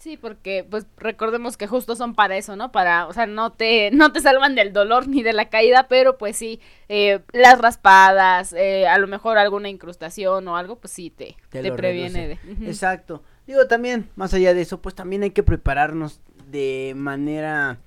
Sí, 0.01 0.17
porque 0.17 0.67
pues 0.69 0.87
recordemos 0.97 1.59
que 1.59 1.67
justo 1.67 1.95
son 1.95 2.15
para 2.15 2.35
eso, 2.39 2.57
¿no? 2.57 2.73
Para, 2.73 3.07
o 3.07 3.13
sea, 3.13 3.27
no 3.27 3.53
te, 3.53 3.91
no 3.91 4.13
te 4.13 4.21
salvan 4.21 4.55
del 4.55 4.73
dolor 4.73 5.07
ni 5.07 5.23
de 5.23 5.35
la 5.35 5.51
caída, 5.51 5.89
pero 5.89 6.17
pues 6.17 6.37
sí, 6.37 6.59
eh, 6.89 7.21
las 7.33 7.61
raspadas, 7.61 8.55
eh, 8.55 8.89
a 8.89 8.97
lo 8.97 9.07
mejor 9.07 9.37
alguna 9.37 9.69
incrustación 9.69 10.49
o 10.49 10.57
algo, 10.57 10.77
pues 10.77 10.95
sí 10.95 11.11
te, 11.11 11.37
Te 11.51 11.71
previene 11.71 12.29
de. 12.29 12.39
Exacto. 12.67 13.23
Digo, 13.47 13.67
también, 13.67 14.09
más 14.17 14.33
allá 14.33 14.55
de 14.55 14.63
eso, 14.63 14.81
pues 14.81 14.95
también 14.95 15.23
hay 15.23 15.33
que 15.33 15.43
prepararnos 15.43 16.23
de 16.47 16.95
manera, 16.97 17.79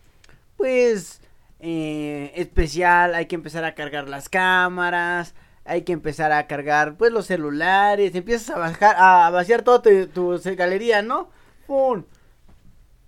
pues, 0.56 1.20
eh, 1.62 2.32
especial. 2.36 3.16
Hay 3.16 3.26
que 3.26 3.36
empezar 3.36 3.64
a 3.64 3.74
cargar 3.74 4.08
las 4.08 4.30
cámaras. 4.30 5.34
Hay 5.66 5.84
que 5.84 5.94
empezar 5.94 6.32
a 6.32 6.46
cargar, 6.48 6.96
pues, 6.98 7.12
los 7.12 7.26
celulares. 7.28 8.14
Empiezas 8.16 8.50
a 8.56 8.60
bajar, 8.60 8.96
a 8.98 9.30
vaciar 9.30 9.62
toda 9.62 9.82
tu, 9.82 10.08
tu 10.08 10.40
galería, 10.56 11.02
¿no? 11.02 11.30
¡Pum! 11.68 12.04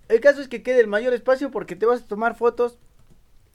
El 0.08 0.20
caso 0.22 0.39
es 0.41 0.47
que 0.47 0.64
quede 0.64 0.80
el 0.80 0.88
mayor 0.88 1.14
espacio 1.14 1.51
porque 1.51 1.76
te 1.76 1.86
vas 1.86 2.01
a 2.01 2.08
tomar 2.08 2.36
fotos 2.36 2.78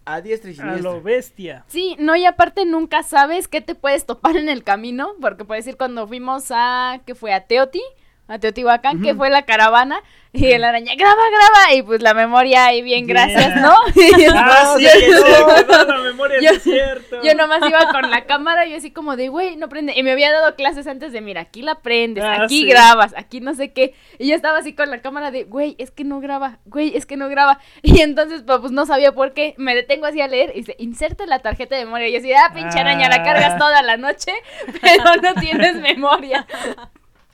a 0.04 0.20
diestra 0.20 0.50
y 0.50 0.54
A 0.54 0.56
siniestra. 0.56 0.82
lo 0.82 1.00
bestia. 1.02 1.64
Sí, 1.68 1.96
no, 1.98 2.16
y 2.16 2.24
aparte 2.24 2.64
nunca 2.66 3.02
sabes 3.02 3.48
qué 3.48 3.60
te 3.60 3.74
puedes 3.74 4.04
topar 4.06 4.36
en 4.36 4.48
el 4.48 4.64
camino, 4.64 5.12
porque 5.20 5.44
puedes 5.44 5.64
decir 5.64 5.78
cuando 5.78 6.06
fuimos 6.08 6.46
a, 6.50 7.00
que 7.06 7.14
fue 7.14 7.32
a 7.32 7.46
Teoti, 7.46 7.82
a 8.30 8.38
Teotihuacán, 8.38 9.02
que 9.02 9.14
fue 9.14 9.28
la 9.28 9.42
caravana, 9.42 10.00
y 10.32 10.46
el 10.52 10.62
araña, 10.62 10.94
graba, 10.96 11.20
graba, 11.28 11.74
y 11.74 11.82
pues 11.82 12.00
la 12.02 12.14
memoria 12.14 12.66
ahí 12.66 12.82
bien, 12.82 13.06
Yeah. 13.06 13.14
gracias, 13.26 13.56
¿no? 13.60 13.74
Ah, 14.36 14.62
No, 14.74 14.78
sí, 14.78 14.86
en 15.02 15.88
la 15.88 15.98
memoria, 16.02 16.38
Yo- 16.40 16.50
es 16.52 16.62
cierto. 16.62 17.20
Yo 17.24 17.34
nomás 17.34 17.58
iba 17.68 17.88
con 17.90 18.08
la 18.10 18.24
cámara 18.26 18.64
y 18.66 18.70
yo 18.70 18.76
así 18.76 18.92
como 18.92 19.16
de, 19.16 19.28
güey, 19.28 19.56
no 19.56 19.68
prende. 19.68 19.92
Y 19.96 20.02
me 20.04 20.12
había 20.12 20.30
dado 20.30 20.54
clases 20.54 20.86
antes 20.86 21.12
de, 21.12 21.20
mira, 21.20 21.40
aquí 21.40 21.62
la 21.62 21.80
prendes, 21.80 22.22
Ah, 22.24 22.42
aquí 22.44 22.60
sí. 22.62 22.66
grabas, 22.68 23.12
aquí 23.16 23.40
no 23.40 23.54
sé 23.54 23.72
qué. 23.72 23.94
Y 24.18 24.28
yo 24.28 24.36
estaba 24.36 24.58
así 24.58 24.72
con 24.74 24.88
la 24.90 25.02
cámara 25.02 25.32
de, 25.32 25.42
güey, 25.44 25.74
es 25.78 25.90
que 25.90 26.04
no 26.04 26.20
graba, 26.20 26.58
güey, 26.66 26.96
es 26.96 27.06
que 27.06 27.16
no 27.16 27.28
graba. 27.28 27.58
Y 27.82 28.00
entonces, 28.00 28.44
pues, 28.46 28.60
pues, 28.60 28.70
no 28.72 28.86
sabía 28.86 29.10
por 29.12 29.34
qué. 29.34 29.54
Me 29.58 29.74
detengo 29.74 30.06
así 30.06 30.20
a 30.20 30.28
leer 30.28 30.52
y 30.54 30.60
dice, 30.60 30.76
inserte 30.78 31.26
la 31.26 31.40
tarjeta 31.40 31.74
de 31.76 31.84
memoria. 31.84 32.06
Y 32.06 32.12
yo 32.12 32.18
así, 32.18 32.32
ah, 32.32 32.52
pinche 32.54 32.78
araña, 32.78 33.08
la 33.08 33.16
Ah. 33.16 33.22
cargas 33.24 33.58
toda 33.58 33.82
la 33.82 33.96
noche, 33.96 34.32
pero 34.80 35.16
no 35.20 35.34
tienes 35.40 35.74
memoria. 35.76 36.46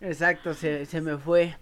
Exacto, 0.00 0.54
se, 0.54 0.86
se 0.86 1.00
me 1.00 1.16
fue. 1.16 1.56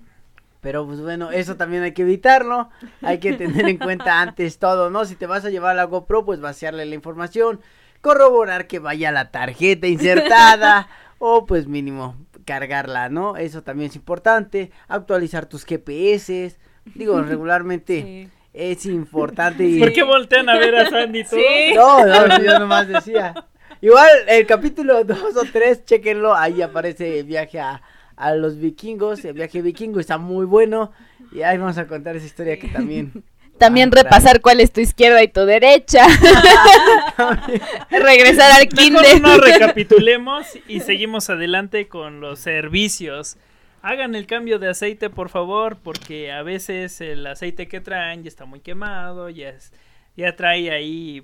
Pero 0.61 0.87
pues 0.87 1.01
bueno, 1.01 1.31
eso 1.31 1.57
también 1.57 1.83
hay 1.83 1.93
que 1.93 2.03
evitarlo. 2.03 2.71
Hay 3.03 3.19
que 3.19 3.35
tener 3.35 3.69
en 3.69 3.77
cuenta 3.79 4.21
antes 4.23 4.59
todo, 4.59 4.89
¿no? 4.91 5.05
Si 5.05 5.15
te 5.15 5.27
vas 5.27 5.45
a 5.45 5.51
llevar 5.51 5.77
la 5.77 5.85
GoPro, 5.85 6.25
pues 6.25 6.41
vaciarle 6.41 6.87
la 6.87 6.95
información, 6.95 7.61
corroborar 8.01 8.67
que 8.67 8.79
vaya 8.79 9.13
la 9.13 9.31
tarjeta 9.31 9.87
insertada 9.87 10.89
o 11.19 11.45
pues 11.47 11.67
mínimo 11.67 12.17
cargarla, 12.47 13.09
¿no? 13.11 13.37
Eso 13.37 13.63
también 13.63 13.91
es 13.91 13.97
importante. 13.97 14.71
Actualizar 14.89 15.47
tus 15.47 15.65
GPS. 15.67 16.57
Digo, 16.95 17.21
regularmente 17.23 18.01
Sí. 18.03 18.29
es 18.55 18.87
importante. 18.87 19.65
y- 19.65 19.79
¿Por 19.81 19.93
qué 19.93 20.03
voltean 20.03 20.49
a 20.49 20.59
ver 20.59 20.75
a 20.77 20.89
Sandy 20.89 21.25
todos? 21.25 21.43
Sí. 21.43 21.75
No, 21.75 22.07
no, 22.07 22.43
yo 22.43 22.59
nomás 22.59 22.89
decía. 22.89 23.35
Igual 23.83 24.09
el 24.29 24.47
capítulo 24.47 25.05
2 25.05 25.37
o 25.37 25.43
3, 25.53 25.85
chequenlo, 25.85 26.35
ahí 26.35 26.63
aparece 26.63 27.19
el 27.21 27.27
viaje 27.27 27.61
a, 27.61 27.83
a 28.17 28.35
los 28.35 28.59
vikingos, 28.59 29.25
el 29.25 29.33
viaje 29.35 29.63
vikingo 29.63 30.01
está 30.01 30.19
muy 30.19 30.47
bueno 30.47 30.93
y 31.33 31.43
ahí 31.43 31.59
vamos 31.59 31.79
a 31.79 31.87
contar 31.87 32.17
esa 32.17 32.27
historia 32.27 32.59
que 32.59 32.69
también... 32.69 33.13
También 33.57 33.91
Ah, 33.95 34.03
repasar 34.03 34.41
cuál 34.41 34.59
es 34.59 34.73
tu 34.73 34.81
izquierda 34.81 35.23
y 35.23 35.29
tu 35.29 35.43
derecha. 35.47 36.05
Regresar 37.91 38.51
al 38.53 38.69
kinder. 38.69 39.21
no 39.21 39.37
recapitulemos 39.39 40.47
y 40.67 40.81
seguimos 40.81 41.31
adelante 41.31 41.87
con 41.89 42.21
los 42.21 42.41
servicios. 42.41 43.37
Hagan 43.83 44.15
el 44.15 44.27
cambio 44.27 44.59
de 44.59 44.69
aceite, 44.71 45.09
por 45.11 45.29
favor, 45.29 45.77
porque 45.83 46.33
a 46.33 46.43
veces 46.43 47.01
el 47.01 47.25
aceite 47.27 47.69
que 47.69 47.81
traen 47.81 48.23
ya 48.23 48.29
está 48.29 48.45
muy 48.45 48.61
quemado, 48.61 49.29
ya, 49.31 49.51
es- 49.51 49.73
ya 50.17 50.35
trae 50.37 50.71
ahí, 50.73 51.23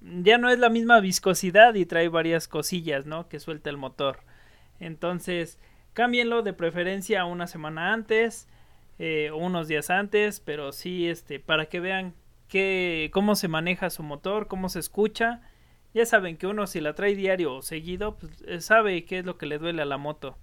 ya 0.00 0.36
no 0.38 0.50
es 0.50 0.58
la 0.58 0.68
misma 0.68 1.00
viscosidad 1.00 1.74
y 1.74 1.86
trae 1.86 2.08
varias 2.08 2.48
cosillas, 2.48 3.06
¿no? 3.06 3.28
Que 3.28 3.40
suelta 3.40 3.70
el 3.70 3.76
motor. 3.76 4.18
Entonces, 4.80 5.58
cámbienlo 5.92 6.42
de 6.42 6.52
preferencia 6.52 7.24
una 7.24 7.46
semana 7.46 7.92
antes, 7.92 8.48
eh, 8.98 9.30
o 9.32 9.38
unos 9.38 9.68
días 9.68 9.90
antes, 9.90 10.40
pero 10.40 10.72
sí, 10.72 11.08
este, 11.08 11.40
para 11.40 11.66
que 11.66 11.80
vean 11.80 12.14
que, 12.48 13.10
cómo 13.12 13.34
se 13.34 13.48
maneja 13.48 13.90
su 13.90 14.02
motor, 14.02 14.46
cómo 14.46 14.68
se 14.68 14.78
escucha. 14.78 15.40
Ya 15.94 16.06
saben 16.06 16.36
que 16.36 16.46
uno 16.46 16.66
si 16.66 16.80
la 16.80 16.94
trae 16.94 17.14
diario 17.14 17.54
o 17.54 17.62
seguido, 17.62 18.16
pues 18.16 18.42
eh, 18.46 18.60
sabe 18.60 19.04
qué 19.04 19.18
es 19.18 19.24
lo 19.24 19.36
que 19.38 19.46
le 19.46 19.58
duele 19.58 19.82
a 19.82 19.86
la 19.86 19.98
moto. 19.98 20.36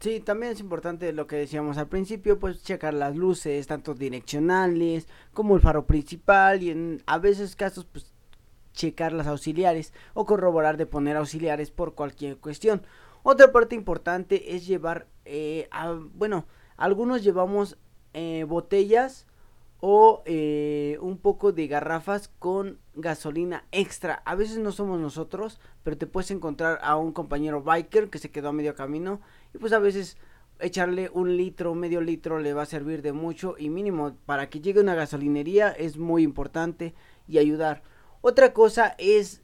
Sí, 0.00 0.20
también 0.20 0.52
es 0.52 0.60
importante 0.60 1.12
lo 1.12 1.26
que 1.26 1.36
decíamos 1.36 1.78
al 1.78 1.88
principio, 1.88 2.38
pues 2.38 2.62
checar 2.62 2.94
las 2.94 3.16
luces, 3.16 3.66
tanto 3.66 3.94
direccionales 3.94 5.08
como 5.32 5.54
el 5.54 5.60
faro 5.60 5.86
principal 5.86 6.62
y 6.62 6.70
en 6.70 7.02
a 7.06 7.18
veces 7.18 7.54
casos 7.54 7.84
pues 7.84 8.12
checar 8.72 9.12
las 9.12 9.26
auxiliares 9.26 9.92
o 10.14 10.26
corroborar 10.26 10.76
de 10.76 10.86
poner 10.86 11.16
auxiliares 11.16 11.70
por 11.70 11.94
cualquier 11.94 12.38
cuestión. 12.38 12.82
Otra 13.26 13.52
parte 13.52 13.74
importante 13.74 14.54
es 14.54 14.66
llevar, 14.66 15.06
eh, 15.24 15.66
bueno, 16.12 16.44
algunos 16.76 17.24
llevamos 17.24 17.78
eh, 18.12 18.44
botellas 18.46 19.26
o 19.80 20.22
eh, 20.26 20.98
un 21.00 21.16
poco 21.16 21.50
de 21.50 21.66
garrafas 21.66 22.28
con 22.38 22.80
gasolina 22.94 23.64
extra. 23.72 24.22
A 24.26 24.34
veces 24.34 24.58
no 24.58 24.72
somos 24.72 25.00
nosotros, 25.00 25.58
pero 25.82 25.96
te 25.96 26.06
puedes 26.06 26.30
encontrar 26.32 26.78
a 26.82 26.96
un 26.96 27.12
compañero 27.12 27.62
biker 27.62 28.10
que 28.10 28.18
se 28.18 28.30
quedó 28.30 28.50
a 28.50 28.52
medio 28.52 28.74
camino 28.74 29.22
y 29.54 29.58
pues 29.58 29.72
a 29.72 29.78
veces 29.78 30.18
echarle 30.60 31.10
un 31.14 31.38
litro, 31.38 31.74
medio 31.74 32.02
litro 32.02 32.40
le 32.40 32.52
va 32.52 32.64
a 32.64 32.66
servir 32.66 33.00
de 33.00 33.14
mucho 33.14 33.54
y 33.58 33.70
mínimo 33.70 34.18
para 34.26 34.50
que 34.50 34.60
llegue 34.60 34.80
a 34.80 34.82
una 34.82 34.94
gasolinería 34.94 35.70
es 35.70 35.96
muy 35.96 36.24
importante 36.24 36.94
y 37.26 37.38
ayudar. 37.38 37.82
Otra 38.20 38.52
cosa 38.52 38.94
es 38.98 39.43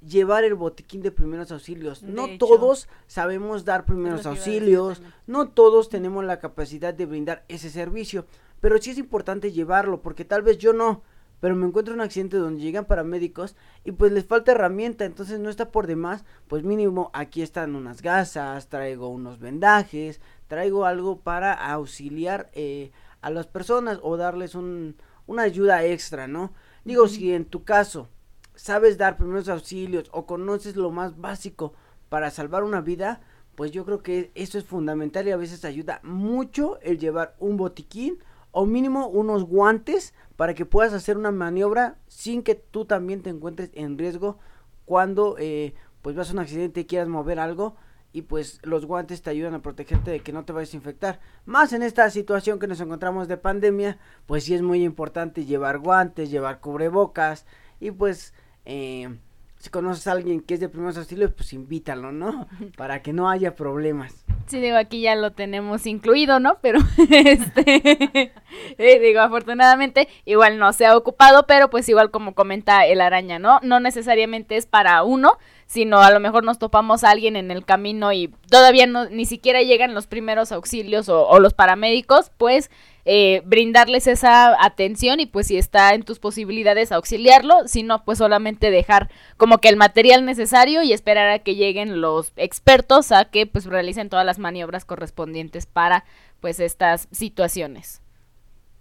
llevar 0.00 0.44
el 0.44 0.54
botiquín 0.54 1.02
de 1.02 1.10
primeros 1.10 1.52
auxilios. 1.52 2.02
De 2.02 2.12
no 2.12 2.26
hecho. 2.26 2.46
todos 2.46 2.88
sabemos 3.06 3.64
dar 3.64 3.84
primeros 3.84 4.26
auxilios, 4.26 5.02
no 5.26 5.48
todos 5.48 5.88
tenemos 5.88 6.24
la 6.24 6.38
capacidad 6.38 6.94
de 6.94 7.06
brindar 7.06 7.44
ese 7.48 7.70
servicio, 7.70 8.26
pero 8.60 8.78
sí 8.78 8.90
es 8.90 8.98
importante 8.98 9.52
llevarlo 9.52 10.02
porque 10.02 10.24
tal 10.24 10.42
vez 10.42 10.58
yo 10.58 10.72
no, 10.72 11.02
pero 11.40 11.56
me 11.56 11.66
encuentro 11.66 11.94
en 11.94 12.00
un 12.00 12.04
accidente 12.06 12.36
donde 12.36 12.62
llegan 12.62 12.84
paramédicos 12.84 13.56
y 13.84 13.92
pues 13.92 14.12
les 14.12 14.26
falta 14.26 14.52
herramienta, 14.52 15.04
entonces 15.04 15.38
no 15.38 15.50
está 15.50 15.70
por 15.70 15.86
demás, 15.86 16.24
pues 16.48 16.62
mínimo 16.64 17.10
aquí 17.12 17.42
están 17.42 17.74
unas 17.74 18.02
gasas, 18.02 18.68
traigo 18.68 19.08
unos 19.08 19.38
vendajes, 19.38 20.20
traigo 20.48 20.84
algo 20.84 21.20
para 21.20 21.52
auxiliar 21.52 22.50
eh, 22.52 22.90
a 23.22 23.30
las 23.30 23.46
personas 23.46 23.98
o 24.02 24.16
darles 24.16 24.54
un, 24.54 24.96
una 25.26 25.42
ayuda 25.42 25.84
extra, 25.84 26.26
¿no? 26.26 26.52
Digo, 26.84 27.08
si 27.08 27.32
en 27.32 27.44
tu 27.44 27.64
caso 27.64 28.08
sabes 28.60 28.98
dar 28.98 29.16
primeros 29.16 29.48
auxilios 29.48 30.10
o 30.12 30.26
conoces 30.26 30.76
lo 30.76 30.90
más 30.90 31.18
básico 31.18 31.72
para 32.10 32.30
salvar 32.30 32.62
una 32.62 32.82
vida, 32.82 33.22
pues 33.54 33.70
yo 33.72 33.86
creo 33.86 34.02
que 34.02 34.30
eso 34.34 34.58
es 34.58 34.64
fundamental 34.64 35.26
y 35.26 35.30
a 35.30 35.38
veces 35.38 35.64
ayuda 35.64 36.00
mucho 36.02 36.78
el 36.82 36.98
llevar 36.98 37.36
un 37.38 37.56
botiquín 37.56 38.18
o 38.50 38.66
mínimo 38.66 39.08
unos 39.08 39.44
guantes 39.44 40.12
para 40.36 40.52
que 40.52 40.66
puedas 40.66 40.92
hacer 40.92 41.16
una 41.16 41.30
maniobra 41.30 41.96
sin 42.06 42.42
que 42.42 42.54
tú 42.54 42.84
también 42.84 43.22
te 43.22 43.30
encuentres 43.30 43.70
en 43.72 43.96
riesgo 43.96 44.38
cuando 44.84 45.36
eh, 45.38 45.72
pues 46.02 46.14
vas 46.14 46.28
a 46.28 46.34
un 46.34 46.40
accidente 46.40 46.80
y 46.80 46.84
quieras 46.84 47.08
mover 47.08 47.38
algo 47.38 47.76
y 48.12 48.22
pues 48.22 48.60
los 48.62 48.84
guantes 48.84 49.22
te 49.22 49.30
ayudan 49.30 49.54
a 49.54 49.62
protegerte 49.62 50.10
de 50.10 50.20
que 50.20 50.34
no 50.34 50.44
te 50.44 50.52
vayas 50.52 50.74
a 50.74 50.76
infectar. 50.76 51.20
Más 51.46 51.72
en 51.72 51.82
esta 51.82 52.10
situación 52.10 52.58
que 52.58 52.66
nos 52.66 52.80
encontramos 52.80 53.26
de 53.26 53.38
pandemia, 53.38 53.98
pues 54.26 54.44
sí 54.44 54.54
es 54.54 54.60
muy 54.60 54.84
importante 54.84 55.46
llevar 55.46 55.78
guantes, 55.78 56.30
llevar 56.30 56.60
cubrebocas 56.60 57.46
y 57.78 57.92
pues 57.92 58.34
eh, 58.64 59.08
si 59.60 59.68
conoces 59.68 60.06
a 60.06 60.12
alguien 60.12 60.40
que 60.40 60.54
es 60.54 60.60
de 60.60 60.70
primeros 60.70 60.96
auxilios, 60.96 61.32
pues 61.36 61.52
invítalo, 61.52 62.12
¿no? 62.12 62.48
Para 62.78 63.02
que 63.02 63.12
no 63.12 63.28
haya 63.28 63.54
problemas. 63.54 64.24
Sí, 64.46 64.58
digo, 64.58 64.78
aquí 64.78 65.02
ya 65.02 65.14
lo 65.14 65.32
tenemos 65.32 65.86
incluido, 65.86 66.40
¿no? 66.40 66.58
Pero, 66.62 66.80
este, 67.10 68.32
eh, 68.78 69.00
digo, 69.00 69.20
afortunadamente, 69.20 70.08
igual 70.24 70.58
no 70.58 70.72
se 70.72 70.86
ha 70.86 70.96
ocupado, 70.96 71.46
pero 71.46 71.68
pues 71.68 71.88
igual 71.90 72.10
como 72.10 72.34
comenta 72.34 72.86
el 72.86 73.02
araña, 73.02 73.38
¿no? 73.38 73.60
No 73.62 73.80
necesariamente 73.80 74.56
es 74.56 74.64
para 74.64 75.02
uno, 75.02 75.36
sino 75.66 76.00
a 76.00 76.10
lo 76.10 76.20
mejor 76.20 76.42
nos 76.42 76.58
topamos 76.58 77.04
a 77.04 77.10
alguien 77.10 77.36
en 77.36 77.50
el 77.50 77.66
camino 77.66 78.12
y 78.12 78.28
todavía 78.48 78.86
no, 78.86 79.10
ni 79.10 79.26
siquiera 79.26 79.60
llegan 79.60 79.94
los 79.94 80.06
primeros 80.06 80.52
auxilios 80.52 81.10
o, 81.10 81.28
o 81.28 81.38
los 81.38 81.52
paramédicos, 81.52 82.32
pues 82.38 82.70
eh, 83.04 83.42
brindarles 83.44 84.06
esa 84.06 84.62
atención 84.64 85.20
y 85.20 85.26
pues 85.26 85.46
si 85.46 85.56
está 85.56 85.94
en 85.94 86.02
tus 86.02 86.18
posibilidades 86.18 86.92
auxiliarlo, 86.92 87.66
si 87.66 87.82
no, 87.82 88.04
pues 88.04 88.18
solamente 88.18 88.70
dejar 88.70 89.10
como 89.36 89.58
que 89.58 89.68
el 89.68 89.76
material 89.76 90.24
necesario 90.24 90.82
y 90.82 90.92
esperar 90.92 91.28
a 91.28 91.38
que 91.38 91.54
lleguen 91.54 92.00
los 92.00 92.32
expertos 92.36 93.12
a 93.12 93.26
que 93.26 93.46
pues 93.46 93.64
realicen 93.66 94.08
todas 94.08 94.26
las 94.26 94.38
maniobras 94.38 94.84
correspondientes 94.84 95.66
para 95.66 96.04
pues 96.40 96.60
estas 96.60 97.08
situaciones. 97.10 98.02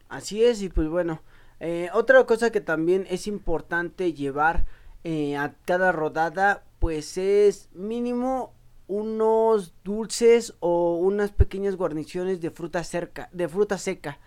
Así 0.09 0.43
es, 0.43 0.61
y 0.61 0.69
pues 0.69 0.89
bueno, 0.89 1.21
eh, 1.59 1.89
otra 1.93 2.25
cosa 2.25 2.51
que 2.51 2.61
también 2.61 3.05
es 3.09 3.27
importante 3.27 4.13
llevar 4.13 4.65
eh, 5.03 5.37
a 5.37 5.53
cada 5.65 5.91
rodada, 5.91 6.63
pues 6.79 7.17
es 7.17 7.69
mínimo 7.73 8.53
unos 8.89 9.75
dulces 9.83 10.55
o 10.59 10.95
unas 10.97 11.31
pequeñas 11.31 11.77
guarniciones 11.77 12.41
de 12.41 12.49
fruta 12.49 12.83
cerca, 12.83 13.29
de 13.31 13.47
fruta 13.47 13.77
seca. 13.77 14.17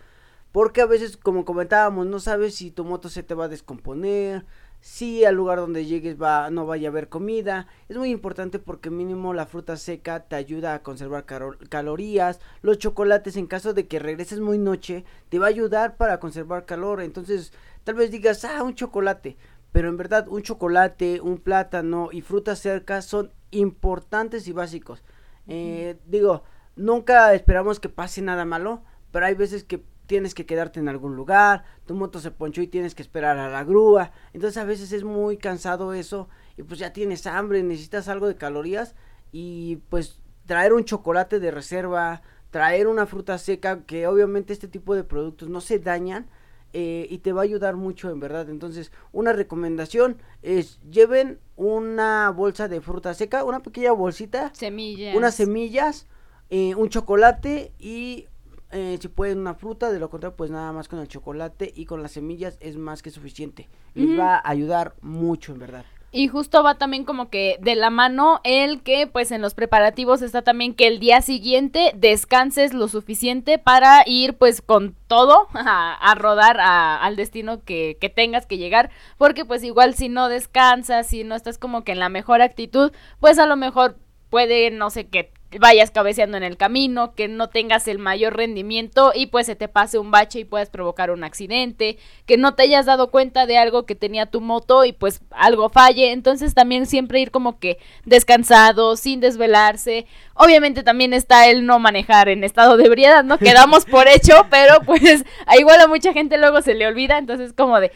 Porque 0.53 0.81
a 0.81 0.87
veces, 0.87 1.17
como 1.17 1.45
comentábamos, 1.45 2.07
no 2.07 2.21
sabes 2.21 2.55
si 2.55 2.71
tu 2.71 2.85
moto 2.85 3.09
se 3.09 3.23
te 3.23 3.35
va 3.35 3.47
a 3.47 3.49
descomponer, 3.49 4.45
si 4.81 5.25
al 5.25 5.35
lugar 5.35 5.59
donde 5.59 5.87
llegues 5.87 6.21
va, 6.21 6.51
no 6.51 6.67
vaya 6.67 6.89
a 6.89 6.91
haber 6.91 7.09
comida. 7.09 7.67
Es 7.89 7.97
muy 7.97 8.11
importante 8.11 8.59
porque 8.59 8.91
mínimo 8.91 9.35
la 9.35 9.47
fruta 9.47 9.77
seca 9.77 10.21
te 10.21 10.37
ayuda 10.37 10.75
a 10.75 10.83
conservar 10.83 11.25
calorías. 11.69 12.39
Los 12.63 12.79
chocolates, 12.79 13.37
en 13.37 13.47
caso 13.47 13.75
de 13.75 13.89
que 13.89 13.99
regreses 13.99 14.41
muy 14.41 14.59
noche, 14.59 15.05
te 15.29 15.39
va 15.39 15.47
a 15.47 15.51
ayudar 15.51 15.97
para 15.97 16.21
conservar 16.21 16.67
calor. 16.67 17.01
Entonces, 17.01 17.53
tal 17.83 17.97
vez 17.97 18.11
digas, 18.11 18.45
ah, 18.45 18.63
un 18.63 18.75
chocolate. 18.75 19.37
Pero 19.73 19.89
en 19.89 19.97
verdad, 19.97 20.29
un 20.29 20.43
chocolate, 20.43 21.21
un 21.21 21.39
plátano 21.39 22.11
y 22.13 22.21
frutas 22.21 22.59
cercas 22.59 23.07
son 23.07 23.33
importantes 23.51 24.47
y 24.47 24.53
básicos. 24.53 25.03
Eh, 25.49 25.99
digo, 26.07 26.45
nunca 26.77 27.35
esperamos 27.35 27.81
que 27.81 27.89
pase 27.89 28.23
nada 28.23 28.45
malo, 28.45 28.83
pero 29.11 29.27
hay 29.27 29.35
veces 29.35 29.65
que 29.65 29.83
tienes 30.07 30.35
que 30.35 30.47
quedarte 30.47 30.81
en 30.81 30.89
algún 30.89 31.17
lugar, 31.17 31.65
tu 31.87 31.95
moto 31.95 32.21
se 32.21 32.31
ponchó 32.31 32.61
y 32.61 32.67
tienes 32.67 32.95
que 32.95 33.03
esperar 33.03 33.39
a 33.39 33.49
la 33.49 33.65
grúa, 33.65 34.13
entonces 34.33 34.59
a 34.59 34.65
veces 34.65 34.93
es 34.93 35.05
muy 35.05 35.39
cansado 35.39 35.95
eso 35.95 36.29
y 36.57 36.65
pues 36.65 36.79
ya 36.81 36.93
tienes 36.93 37.27
hambre, 37.27 37.63
necesitas 37.63 38.09
algo 38.09 38.27
de 38.27 38.37
calorías 38.37 38.95
y 39.31 39.77
pues 39.89 40.21
traer 40.47 40.73
un 40.73 40.85
chocolate 40.85 41.41
de 41.41 41.51
reserva, 41.51 42.23
traer 42.51 42.89
una 42.89 43.07
fruta 43.07 43.39
seca 43.39 43.85
que 43.87 44.07
obviamente 44.07 44.53
este 44.53 44.69
tipo 44.69 44.95
de 44.95 45.05
productos 45.05 45.49
no 45.49 45.61
se 45.61 45.79
dañan 45.79 46.29
eh, 46.73 47.07
y 47.11 47.19
te 47.19 47.33
va 47.33 47.43
a 47.43 47.45
ayudar 47.45 47.77
mucho 47.77 48.11
en 48.11 48.21
verdad. 48.21 48.49
Entonces, 48.49 48.93
una 49.13 49.33
recomendación 49.33 50.19
es 50.43 50.81
lleven 50.91 51.39
una 51.57 52.31
bolsa 52.31 52.69
de 52.69 52.81
fruta 52.81 53.15
seca, 53.15 53.45
una 53.45 53.61
pequeña 53.61 53.93
bolsita, 53.93 54.51
Semillas. 54.55 55.15
unas 55.15 55.35
semillas, 55.35 56.07
eh, 56.51 56.75
un 56.75 56.89
chocolate 56.89 57.73
y 57.79 58.27
eh, 58.71 58.99
si 59.01 59.09
pueden 59.09 59.39
una 59.39 59.55
fruta, 59.55 59.93
de 59.93 60.01
lo 60.01 60.09
contrario 60.09 60.35
pues 60.37 60.51
nada 60.51 60.73
más 60.73 60.89
con 60.89 60.99
el 60.99 61.09
chocolate 61.09 61.71
y 61.75 61.85
con 61.85 62.03
las 62.03 62.13
semillas 62.13 62.57
es 62.61 62.77
más 62.77 63.03
que 63.03 63.11
suficiente. 63.11 63.69
Les 63.95 64.19
va 64.19 64.37
a 64.37 64.49
ayudar 64.49 64.95
mucho 65.03 65.53
en 65.53 65.59
verdad. 65.59 65.85
Y 66.15 66.29
justo 66.29 66.63
va 66.63 66.75
también 66.77 67.05
como 67.05 67.31
que 67.31 67.57
de 67.63 67.75
la 67.75 67.89
mano 67.89 68.41
el 68.45 68.83
que 68.83 69.07
pues 69.07 69.31
en 69.33 69.41
los 69.41 69.55
preparativos 69.55 70.21
está 70.21 70.43
también 70.43 70.75
que 70.75 70.87
el 70.87 70.99
día 71.01 71.23
siguiente 71.23 71.93
descanses 71.97 72.75
lo 72.75 72.87
suficiente 72.89 73.59
para 73.59 74.03
ir 74.07 74.35
pues 74.37 74.61
con 74.61 74.95
todo 75.07 75.49
a, 75.55 75.95
a 75.95 76.15
rodar 76.15 76.61
a- 76.61 76.97
al 77.03 77.17
destino 77.17 77.63
que, 77.65 77.97
que 77.99 78.11
tengas 78.11 78.45
que 78.45 78.59
llegar. 78.59 78.91
Porque 79.17 79.47
pues 79.47 79.65
igual 79.65 79.95
si 79.95 80.11
no 80.11 80.29
descansas, 80.29 81.07
si 81.07 81.25
no 81.25 81.35
estás 81.35 81.57
como 81.57 81.83
que 81.83 81.93
en 81.93 81.99
la 81.99 82.11
mejor 82.11 82.43
actitud, 82.43 82.93
pues 83.19 83.39
a 83.39 83.47
lo 83.47 83.57
mejor 83.57 83.97
puede, 84.29 84.71
no 84.71 84.91
sé, 84.91 85.09
que 85.09 85.33
vayas 85.59 85.91
cabeceando 85.91 86.37
en 86.37 86.43
el 86.43 86.57
camino, 86.57 87.15
que 87.15 87.29
no 87.29 87.49
tengas 87.49 87.89
el 87.89 87.99
mayor 87.99 88.37
rendimiento 88.37 89.13
y 89.15 89.27
pues 89.27 89.47
se 89.47 89.57
te 89.57 89.69
pase 89.69 89.99
un 89.99 90.11
bache 90.11 90.41
y 90.41 90.45
puedas 90.45 90.71
provocar 90.71 91.11
un 91.11 91.25
accidente, 91.25 91.99
que 92.27 92.37
no 92.37 92.55
te 92.55 92.65
hayas 92.65 92.87
dado 92.87 93.11
cuenta 93.11 93.47
de 93.47 93.59
algo 93.59 93.87
que 93.87 93.95
tenía 93.95 94.27
tu 94.27 94.41
moto 94.41 94.85
y 94.85 94.93
pues 94.93 95.23
algo 95.31 95.69
falle, 95.69 96.13
entonces 96.13 96.55
también 96.55 96.87
siempre 96.87 97.21
ir 97.21 97.31
como 97.31 97.59
que 97.59 97.79
descansado, 98.05 98.97
sin 98.97 99.21
desvelarse. 99.21 100.07
Obviamente 100.35 100.83
también 100.83 101.13
está 101.13 101.49
el 101.49 101.67
no 101.67 101.79
manejar 101.79 102.29
en 102.29 102.45
estado 102.45 102.77
de 102.77 102.85
ebriedad, 102.85 103.25
¿no? 103.25 103.39
Quedamos 103.53 103.85
por 103.85 104.09
hecho, 104.09 104.47
pero 104.51 104.81
pues 104.85 105.25
a 105.47 105.57
igual 105.57 105.81
a 105.81 105.89
mucha 105.89 106.13
gente 106.13 106.39
luego 106.39 106.63
se 106.63 106.75
le 106.75 106.87
olvida, 106.87 107.19
entonces 107.19 107.53
como 107.53 107.81
de 107.81 107.93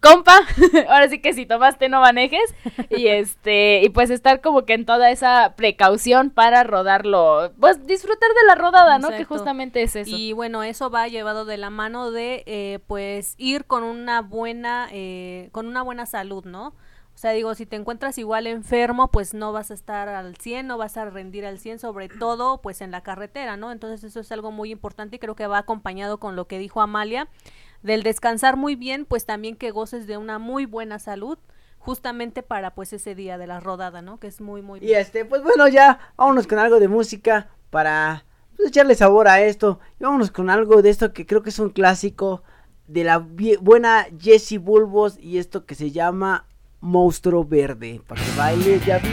compa, 0.00 0.40
ahora 0.88 1.08
sí 1.08 1.20
que 1.20 1.32
si 1.32 1.46
tomaste 1.46 1.88
no 1.88 2.00
manejes 2.00 2.54
y 2.90 3.06
este 3.08 3.82
y 3.82 3.88
pues 3.90 4.10
estar 4.10 4.40
como 4.40 4.64
que 4.64 4.74
en 4.74 4.86
toda 4.86 5.10
esa 5.10 5.54
precaución 5.56 6.30
para 6.30 6.62
rodarlo, 6.64 7.52
pues 7.58 7.86
disfrutar 7.86 8.28
de 8.30 8.46
la 8.46 8.54
rodada, 8.54 8.98
¿no? 8.98 9.08
Que 9.10 9.24
justamente 9.24 9.82
es 9.82 9.96
eso. 9.96 10.16
Y 10.16 10.32
bueno, 10.32 10.62
eso 10.62 10.90
va 10.90 11.08
llevado 11.08 11.44
de 11.44 11.56
la 11.56 11.70
mano 11.70 12.10
de, 12.10 12.42
eh, 12.46 12.78
pues, 12.86 13.34
ir 13.38 13.64
con 13.64 13.82
una 13.82 14.22
buena, 14.22 14.88
eh, 14.92 15.48
con 15.52 15.66
una 15.66 15.82
buena 15.82 16.06
salud, 16.06 16.44
¿no? 16.44 16.68
O 16.68 17.18
sea, 17.20 17.32
digo, 17.32 17.54
si 17.54 17.66
te 17.66 17.76
encuentras 17.76 18.16
igual 18.16 18.46
enfermo, 18.46 19.08
pues 19.08 19.34
no 19.34 19.52
vas 19.52 19.70
a 19.70 19.74
estar 19.74 20.08
al 20.08 20.36
100, 20.36 20.66
no 20.66 20.78
vas 20.78 20.96
a 20.96 21.04
rendir 21.04 21.44
al 21.44 21.58
100, 21.58 21.78
sobre 21.78 22.08
todo, 22.08 22.62
pues, 22.62 22.80
en 22.80 22.90
la 22.90 23.02
carretera, 23.02 23.58
¿no? 23.58 23.72
Entonces, 23.72 24.02
eso 24.04 24.20
es 24.20 24.32
algo 24.32 24.52
muy 24.52 24.70
importante 24.70 25.16
y 25.16 25.18
creo 25.18 25.34
que 25.34 25.46
va 25.46 25.58
acompañado 25.58 26.18
con 26.18 26.34
lo 26.34 26.46
que 26.46 26.58
dijo 26.58 26.80
Amalia, 26.80 27.28
del 27.82 28.02
descansar 28.02 28.56
muy 28.56 28.74
bien, 28.76 29.04
pues, 29.04 29.24
también 29.26 29.56
que 29.56 29.70
goces 29.70 30.06
de 30.06 30.16
una 30.16 30.38
muy 30.38 30.66
buena 30.66 30.98
salud, 30.98 31.38
justamente 31.78 32.42
para, 32.42 32.74
pues, 32.74 32.92
ese 32.92 33.14
día 33.14 33.38
de 33.38 33.46
la 33.46 33.60
rodada, 33.60 34.02
¿no? 34.02 34.18
Que 34.18 34.26
es 34.26 34.40
muy, 34.40 34.60
muy... 34.62 34.80
Y 34.80 34.92
este, 34.92 35.24
pues 35.24 35.42
bueno, 35.42 35.66
ya 35.68 35.98
vámonos 36.16 36.46
con 36.46 36.58
algo 36.58 36.78
de 36.78 36.88
música 36.88 37.48
para 37.70 38.24
pues, 38.56 38.68
echarle 38.68 38.94
sabor 38.94 39.28
a 39.28 39.40
esto. 39.40 39.80
Y 39.98 40.04
vámonos 40.04 40.30
con 40.30 40.50
algo 40.50 40.82
de 40.82 40.90
esto 40.90 41.12
que 41.14 41.24
creo 41.24 41.42
que 41.42 41.48
es 41.50 41.58
un 41.58 41.70
clásico 41.70 42.42
de 42.86 43.04
la 43.04 43.20
vie- 43.20 43.58
buena 43.60 44.06
Jessie 44.18 44.58
Bulbos 44.58 45.16
y 45.18 45.38
esto 45.38 45.64
que 45.64 45.74
se 45.74 45.90
llama 45.90 46.46
Monstruo 46.80 47.44
Verde. 47.44 48.02
Para 48.06 48.20
que 48.20 48.30
bailes, 48.36 48.84
ya 48.84 48.98
vi. 48.98 49.08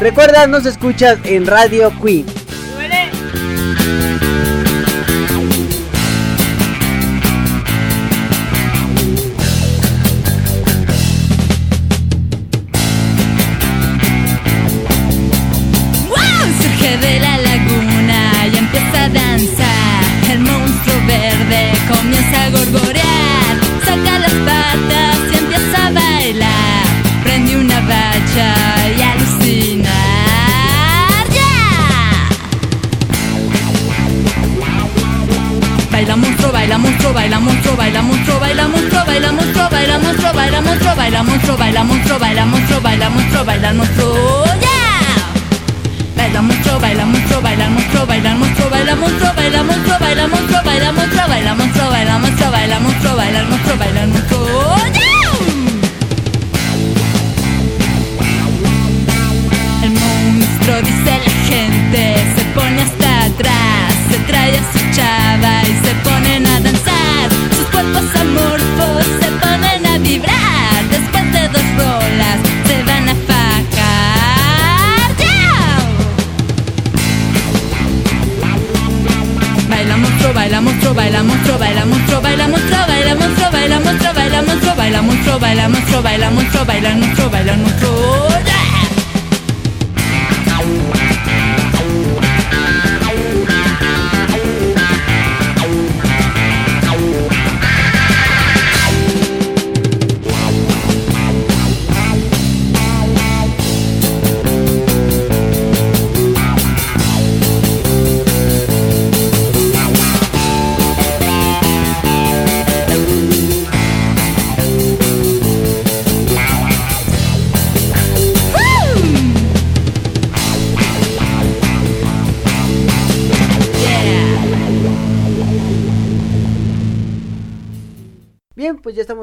Recuerda, 0.00 0.46
nos 0.46 0.64
escuchas 0.66 1.18
en 1.24 1.46
Radio 1.46 1.92
Queen. 2.02 2.26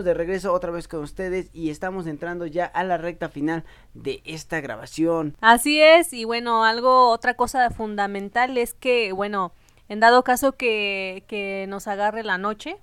De 0.07 0.13
regreso 0.13 0.53
otra 0.53 0.71
vez 0.71 0.87
con 0.87 1.01
ustedes 1.01 1.49
y 1.53 1.69
estamos 1.69 2.07
entrando 2.07 2.45
ya 2.45 2.65
a 2.65 2.83
la 2.83 2.97
recta 2.97 3.29
final 3.29 3.63
de 3.93 4.21
esta 4.25 4.59
grabación. 4.61 5.35
Así 5.41 5.81
es, 5.81 6.13
y 6.13 6.25
bueno, 6.25 6.63
algo, 6.63 7.09
otra 7.09 7.35
cosa 7.35 7.69
fundamental 7.69 8.57
es 8.57 8.73
que, 8.73 9.11
bueno, 9.11 9.51
en 9.89 9.99
dado 9.99 10.23
caso 10.23 10.53
que, 10.53 11.23
que 11.27 11.65
nos 11.69 11.87
agarre 11.87 12.23
la 12.23 12.37
noche, 12.37 12.77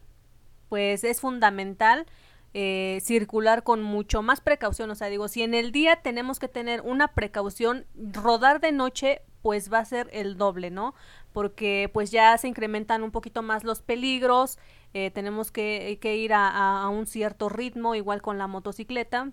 pues 0.68 1.04
es 1.04 1.20
fundamental 1.20 2.06
eh, 2.56 3.00
circular 3.02 3.64
con 3.64 3.82
mucho 3.82 4.22
más 4.22 4.40
precaución. 4.40 4.90
O 4.90 4.94
sea, 4.94 5.08
digo, 5.08 5.26
si 5.26 5.42
en 5.42 5.54
el 5.54 5.72
día 5.72 5.96
tenemos 5.96 6.38
que 6.38 6.48
tener 6.48 6.82
una 6.82 7.08
precaución, 7.08 7.84
rodar 7.96 8.60
de 8.60 8.70
noche, 8.70 9.22
pues 9.42 9.72
va 9.72 9.80
a 9.80 9.84
ser 9.84 10.08
el 10.12 10.36
doble, 10.36 10.70
¿no? 10.70 10.94
Porque 11.32 11.90
pues 11.92 12.12
ya 12.12 12.38
se 12.38 12.48
incrementan 12.48 13.02
un 13.02 13.10
poquito 13.10 13.42
más 13.42 13.64
los 13.64 13.82
peligros, 13.82 14.58
eh, 14.94 15.10
tenemos 15.10 15.50
que, 15.52 15.98
que 16.00 16.16
ir 16.16 16.32
a, 16.32 16.48
a- 16.48 16.82
a 16.84 16.88
un 16.88 17.06
cierto 17.06 17.48
ritmo, 17.48 17.94
igual 17.94 18.22
con 18.22 18.38
la 18.38 18.46
motocicleta. 18.46 19.32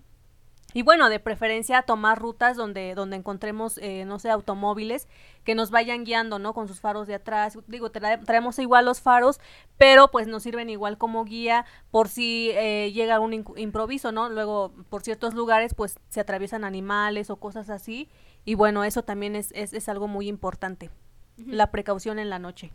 Y 0.74 0.80
bueno, 0.82 1.10
de 1.10 1.20
preferencia 1.20 1.82
tomar 1.82 2.18
rutas 2.18 2.56
donde, 2.56 2.94
donde 2.94 3.16
encontremos, 3.16 3.76
eh, 3.76 4.06
no 4.06 4.18
sé, 4.18 4.30
automóviles 4.30 5.06
que 5.44 5.54
nos 5.54 5.70
vayan 5.70 6.04
guiando, 6.04 6.38
¿no? 6.38 6.54
Con 6.54 6.66
sus 6.66 6.80
faros 6.80 7.06
de 7.06 7.14
atrás. 7.14 7.58
Digo, 7.66 7.92
trae- 7.92 8.24
traemos 8.24 8.58
igual 8.58 8.86
los 8.86 9.02
faros, 9.02 9.38
pero 9.76 10.10
pues 10.10 10.28
nos 10.28 10.42
sirven 10.44 10.70
igual 10.70 10.96
como 10.96 11.24
guía 11.26 11.66
por 11.90 12.08
si 12.08 12.50
eh, 12.54 12.90
llega 12.94 13.20
un 13.20 13.34
improviso, 13.58 14.12
¿no? 14.12 14.30
Luego, 14.30 14.72
por 14.88 15.02
ciertos 15.02 15.34
lugares, 15.34 15.74
pues 15.74 15.98
se 16.08 16.20
atraviesan 16.20 16.64
animales 16.64 17.28
o 17.28 17.36
cosas 17.36 17.68
así. 17.68 18.08
Y 18.46 18.54
bueno, 18.54 18.82
eso 18.84 19.02
también 19.02 19.36
es, 19.36 19.52
es, 19.54 19.74
es 19.74 19.90
algo 19.90 20.08
muy 20.08 20.26
importante. 20.26 20.90
La 21.36 21.70
precaución 21.70 22.18
en 22.18 22.30
la 22.30 22.38
noche. 22.38 22.72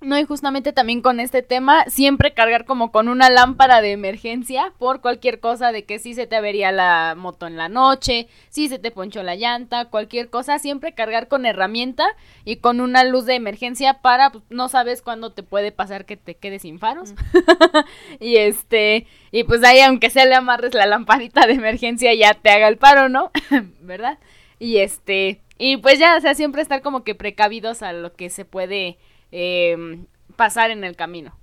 No, 0.00 0.18
y 0.18 0.24
justamente 0.24 0.74
también 0.74 1.00
con 1.00 1.18
este 1.18 1.40
tema, 1.42 1.84
siempre 1.86 2.34
cargar 2.34 2.66
como 2.66 2.92
con 2.92 3.08
una 3.08 3.30
lámpara 3.30 3.80
de 3.80 3.92
emergencia 3.92 4.72
por 4.78 5.00
cualquier 5.00 5.40
cosa 5.40 5.72
de 5.72 5.84
que 5.84 5.98
si 5.98 6.12
se 6.12 6.26
te 6.26 6.36
avería 6.36 6.72
la 6.72 7.14
moto 7.16 7.46
en 7.46 7.56
la 7.56 7.70
noche, 7.70 8.28
si 8.50 8.68
se 8.68 8.78
te 8.78 8.90
ponchó 8.90 9.22
la 9.22 9.34
llanta, 9.34 9.86
cualquier 9.86 10.28
cosa, 10.28 10.58
siempre 10.58 10.92
cargar 10.92 11.26
con 11.28 11.46
herramienta 11.46 12.04
y 12.44 12.56
con 12.56 12.82
una 12.82 13.02
luz 13.04 13.24
de 13.24 13.34
emergencia 13.34 14.02
para, 14.02 14.30
pues, 14.30 14.44
no 14.50 14.68
sabes 14.68 15.00
cuándo 15.00 15.32
te 15.32 15.42
puede 15.42 15.72
pasar 15.72 16.04
que 16.04 16.18
te 16.18 16.34
quedes 16.34 16.62
sin 16.62 16.78
faros. 16.78 17.14
y 18.20 18.36
este, 18.36 19.06
y 19.30 19.44
pues 19.44 19.64
ahí 19.64 19.80
aunque 19.80 20.10
sea 20.10 20.26
le 20.26 20.34
amarres 20.34 20.74
la 20.74 20.84
lamparita 20.84 21.46
de 21.46 21.54
emergencia 21.54 22.12
ya 22.12 22.34
te 22.34 22.50
haga 22.50 22.68
el 22.68 22.76
paro, 22.76 23.08
¿no? 23.08 23.30
¿Verdad? 23.80 24.18
Y 24.58 24.78
este, 24.78 25.40
y 25.56 25.78
pues 25.78 25.98
ya, 25.98 26.16
o 26.16 26.20
sea, 26.20 26.34
siempre 26.34 26.60
estar 26.60 26.82
como 26.82 27.04
que 27.04 27.14
precavidos 27.14 27.82
a 27.82 27.92
lo 27.94 28.12
que 28.14 28.28
se 28.28 28.44
puede 28.44 28.98
eh, 29.36 30.06
pasar 30.36 30.70
en 30.70 30.84
el 30.84 30.94
camino. 30.94 31.36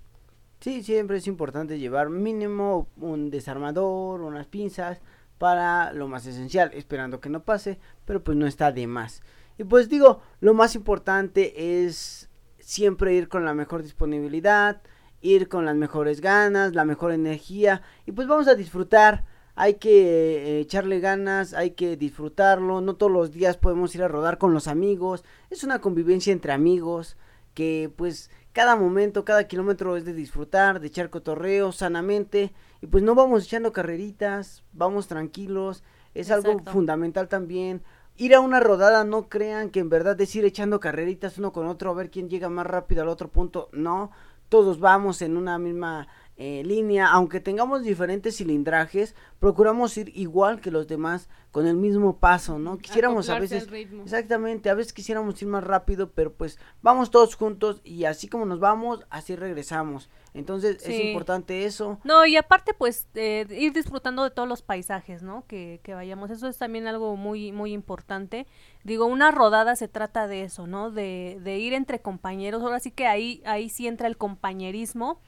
Sí, 0.61 0.81
siempre 0.81 1.17
es 1.17 1.27
importante 1.27 1.77
llevar 1.77 2.09
mínimo 2.09 2.87
un 2.95 3.29
desarmador, 3.29 4.21
unas 4.21 4.47
pinzas 4.47 5.01
para 5.37 5.91
lo 5.91 6.07
más 6.07 6.25
esencial, 6.25 6.71
esperando 6.73 7.19
que 7.19 7.29
no 7.29 7.43
pase, 7.43 7.79
pero 8.05 8.23
pues 8.23 8.37
no 8.37 8.47
está 8.47 8.71
de 8.71 8.87
más. 8.87 9.21
Y 9.57 9.65
pues 9.65 9.89
digo, 9.89 10.21
lo 10.39 10.53
más 10.53 10.75
importante 10.75 11.83
es 11.83 12.29
siempre 12.59 13.13
ir 13.13 13.27
con 13.27 13.43
la 13.43 13.53
mejor 13.53 13.83
disponibilidad, 13.83 14.81
ir 15.19 15.49
con 15.49 15.65
las 15.65 15.75
mejores 15.75 16.21
ganas, 16.21 16.73
la 16.73 16.85
mejor 16.85 17.11
energía 17.11 17.81
y 18.05 18.13
pues 18.13 18.25
vamos 18.25 18.47
a 18.47 18.55
disfrutar. 18.55 19.25
Hay 19.53 19.73
que 19.73 19.89
eh, 19.89 20.59
echarle 20.61 21.01
ganas, 21.01 21.53
hay 21.53 21.71
que 21.71 21.97
disfrutarlo. 21.97 22.79
No 22.79 22.95
todos 22.95 23.11
los 23.11 23.31
días 23.33 23.57
podemos 23.57 23.93
ir 23.95 24.03
a 24.03 24.07
rodar 24.07 24.37
con 24.37 24.53
los 24.53 24.69
amigos. 24.69 25.25
Es 25.49 25.65
una 25.65 25.79
convivencia 25.79 26.31
entre 26.31 26.53
amigos 26.53 27.17
que 27.53 27.91
pues 27.95 28.29
cada 28.53 28.75
momento, 28.75 29.25
cada 29.25 29.47
kilómetro 29.47 29.95
es 29.97 30.05
de 30.05 30.13
disfrutar, 30.13 30.79
de 30.79 30.87
echar 30.87 31.09
cotorreo 31.09 31.71
sanamente. 31.71 32.53
Y 32.81 32.87
pues 32.87 33.03
no 33.03 33.15
vamos 33.15 33.45
echando 33.45 33.71
carreritas, 33.71 34.63
vamos 34.73 35.07
tranquilos, 35.07 35.83
es 36.13 36.31
algo 36.31 36.59
fundamental 36.65 37.27
también. 37.27 37.81
Ir 38.17 38.35
a 38.35 38.41
una 38.41 38.59
rodada, 38.59 39.03
no 39.03 39.29
crean 39.29 39.69
que 39.69 39.79
en 39.79 39.89
verdad 39.89 40.19
es 40.19 40.35
ir 40.35 40.45
echando 40.45 40.79
carreritas 40.79 41.37
uno 41.37 41.53
con 41.53 41.67
otro 41.67 41.91
a 41.91 41.93
ver 41.93 42.11
quién 42.11 42.29
llega 42.29 42.49
más 42.49 42.67
rápido 42.67 43.01
al 43.01 43.07
otro 43.07 43.29
punto, 43.29 43.69
no, 43.71 44.11
todos 44.49 44.79
vamos 44.79 45.21
en 45.21 45.37
una 45.37 45.57
misma 45.57 46.07
eh, 46.43 46.63
línea, 46.63 47.07
aunque 47.11 47.39
tengamos 47.39 47.83
diferentes 47.83 48.37
cilindrajes, 48.37 49.13
procuramos 49.39 49.95
ir 49.97 50.11
igual 50.17 50.59
que 50.59 50.71
los 50.71 50.87
demás 50.87 51.29
con 51.51 51.67
el 51.67 51.75
mismo 51.75 52.17
paso, 52.17 52.57
¿no? 52.57 52.79
Quisiéramos 52.79 53.29
a 53.29 53.37
veces 53.37 53.69
ritmo. 53.69 54.01
Exactamente, 54.01 54.71
a 54.71 54.73
veces 54.73 54.91
quisiéramos 54.91 55.39
ir 55.39 55.47
más 55.49 55.63
rápido, 55.63 56.09
pero 56.09 56.33
pues 56.33 56.57
vamos 56.81 57.11
todos 57.11 57.35
juntos 57.35 57.79
y 57.83 58.05
así 58.05 58.27
como 58.27 58.45
nos 58.45 58.59
vamos, 58.59 59.05
así 59.11 59.35
regresamos. 59.35 60.09
Entonces 60.33 60.83
es 60.83 60.99
importante 61.05 61.65
eso. 61.65 61.99
No, 62.03 62.25
y 62.25 62.37
aparte, 62.37 62.73
pues, 62.73 63.07
eh, 63.13 63.45
ir 63.51 63.73
disfrutando 63.73 64.23
de 64.23 64.31
todos 64.31 64.49
los 64.49 64.63
paisajes, 64.63 65.21
¿no? 65.21 65.45
Que, 65.45 65.79
que 65.83 65.93
vayamos. 65.93 66.31
Eso 66.31 66.47
es 66.47 66.57
también 66.57 66.87
algo 66.87 67.17
muy, 67.17 67.51
muy 67.51 67.71
importante. 67.71 68.47
Digo, 68.83 69.05
una 69.05 69.29
rodada 69.29 69.75
se 69.75 69.87
trata 69.87 70.27
de 70.27 70.43
eso, 70.45 70.65
¿no? 70.65 70.89
De, 70.89 71.37
de 71.43 71.59
ir 71.59 71.73
entre 71.73 72.01
compañeros. 72.01 72.63
Ahora 72.63 72.79
sí 72.79 72.89
que 72.89 73.05
ahí, 73.05 73.43
ahí 73.45 73.69
sí 73.69 73.87
entra 73.87 74.07
el 74.07 74.17
compañerismo. 74.17 75.19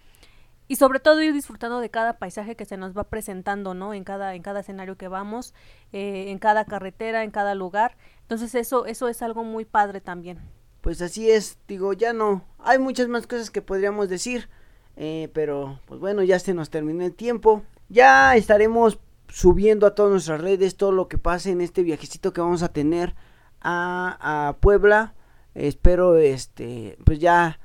Y 0.68 0.78
sobre 0.78 1.00
todo 1.00 1.22
ir 1.22 1.34
disfrutando 1.34 1.80
de 1.80 1.90
cada 1.90 2.18
paisaje 2.18 2.56
que 2.56 2.66
se 2.66 2.78
nos 2.78 2.98
va 2.98 3.04
presentando, 3.06 3.74
¿no? 3.74 3.94
En 3.94 4.04
cada, 4.04 4.34
en 4.36 4.42
cada 4.42 4.62
escenario 4.62 4.98
que 4.98 5.08
vamos, 5.08 5.54
eh, 5.92 6.32
en 6.32 6.40
cada 6.40 6.66
carretera, 6.66 7.24
en 7.24 7.32
cada 7.32 7.54
lugar. 7.54 7.98
Entonces 8.22 8.56
eso, 8.56 8.86
eso 8.86 9.08
es 9.08 9.22
algo 9.22 9.44
muy 9.44 9.66
padre 9.66 10.00
también. 10.02 10.40
Pues 10.82 11.02
así 11.02 11.30
es, 11.30 11.58
digo, 11.68 11.94
ya 11.94 12.14
no. 12.14 12.44
Hay 12.60 12.80
muchas 12.80 13.08
más 13.08 13.28
cosas 13.28 13.52
que 13.52 13.62
podríamos 13.62 14.10
decir, 14.10 14.50
eh, 14.96 15.30
pero 15.34 15.80
pues 15.86 16.00
bueno, 16.00 16.24
ya 16.24 16.40
se 16.40 16.54
nos 16.54 16.70
terminó 16.70 17.06
el 17.06 17.14
tiempo. 17.14 17.64
Ya 17.90 18.36
estaremos 18.36 19.00
subiendo 19.28 19.88
a 19.88 19.96
todas 19.96 20.12
nuestras 20.12 20.42
redes 20.42 20.78
todo 20.78 20.92
lo 20.92 21.08
que 21.08 21.18
pase 21.18 21.52
en 21.52 21.62
este 21.62 21.84
viajecito 21.84 22.34
que 22.34 22.42
vamos 22.42 22.64
a 22.64 22.72
tener 22.72 23.16
a, 23.62 24.50
a 24.50 24.58
Puebla. 24.58 25.14
Espero, 25.56 26.18
este, 26.18 26.98
pues 27.06 27.20
ya 27.20 27.60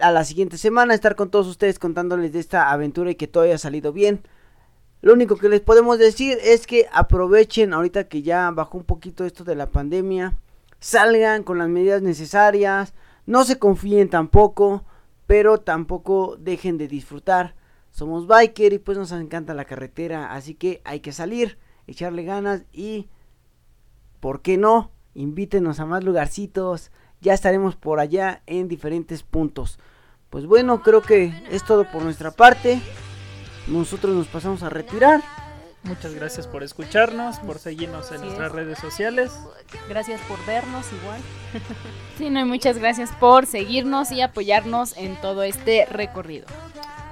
a 0.00 0.10
la 0.12 0.24
siguiente 0.24 0.58
semana 0.58 0.94
estar 0.94 1.16
con 1.16 1.30
todos 1.30 1.46
ustedes 1.46 1.78
contándoles 1.78 2.32
de 2.32 2.40
esta 2.40 2.70
aventura 2.70 3.10
y 3.10 3.14
que 3.14 3.26
todo 3.26 3.44
haya 3.44 3.58
salido 3.58 3.92
bien. 3.92 4.22
Lo 5.00 5.12
único 5.12 5.36
que 5.36 5.48
les 5.48 5.60
podemos 5.60 5.98
decir 5.98 6.38
es 6.42 6.66
que 6.66 6.88
aprovechen 6.92 7.72
ahorita 7.72 8.08
que 8.08 8.22
ya 8.22 8.50
bajó 8.50 8.78
un 8.78 8.84
poquito 8.84 9.24
esto 9.24 9.44
de 9.44 9.54
la 9.54 9.70
pandemia. 9.70 10.38
Salgan 10.80 11.44
con 11.44 11.58
las 11.58 11.68
medidas 11.68 12.02
necesarias. 12.02 12.94
No 13.24 13.44
se 13.44 13.58
confíen 13.58 14.08
tampoco. 14.08 14.84
Pero 15.26 15.58
tampoco 15.58 16.36
dejen 16.38 16.78
de 16.78 16.88
disfrutar. 16.88 17.54
Somos 17.90 18.26
biker 18.26 18.72
y 18.72 18.78
pues 18.78 18.98
nos 18.98 19.12
encanta 19.12 19.54
la 19.54 19.66
carretera. 19.66 20.32
Así 20.32 20.54
que 20.54 20.80
hay 20.84 21.00
que 21.00 21.12
salir, 21.12 21.58
echarle 21.86 22.24
ganas 22.24 22.64
y... 22.72 23.08
¿Por 24.20 24.42
qué 24.42 24.56
no? 24.56 24.90
Invítenos 25.14 25.78
a 25.78 25.86
más 25.86 26.02
lugarcitos. 26.02 26.90
Ya 27.20 27.34
estaremos 27.34 27.76
por 27.76 28.00
allá 28.00 28.42
en 28.46 28.68
diferentes 28.68 29.22
puntos. 29.22 29.78
Pues 30.30 30.46
bueno, 30.46 30.82
creo 30.82 31.02
que 31.02 31.32
es 31.50 31.64
todo 31.64 31.84
por 31.84 32.02
nuestra 32.02 32.30
parte. 32.30 32.80
Nosotros 33.66 34.14
nos 34.14 34.26
pasamos 34.28 34.62
a 34.62 34.68
retirar. 34.68 35.22
Muchas 35.84 36.14
gracias 36.14 36.46
por 36.46 36.62
escucharnos, 36.62 37.38
por 37.38 37.58
seguirnos 37.58 38.10
en 38.12 38.20
nuestras 38.20 38.48
es. 38.48 38.54
redes 38.54 38.78
sociales. 38.78 39.32
Gracias 39.88 40.20
por 40.22 40.44
vernos 40.46 40.86
igual. 40.92 41.20
Sí, 42.18 42.30
no, 42.30 42.40
y 42.40 42.44
muchas 42.44 42.78
gracias 42.78 43.10
por 43.20 43.46
seguirnos 43.46 44.10
y 44.10 44.22
apoyarnos 44.22 44.96
en 44.96 45.14
todo 45.20 45.44
este 45.44 45.86
recorrido. 45.86 46.46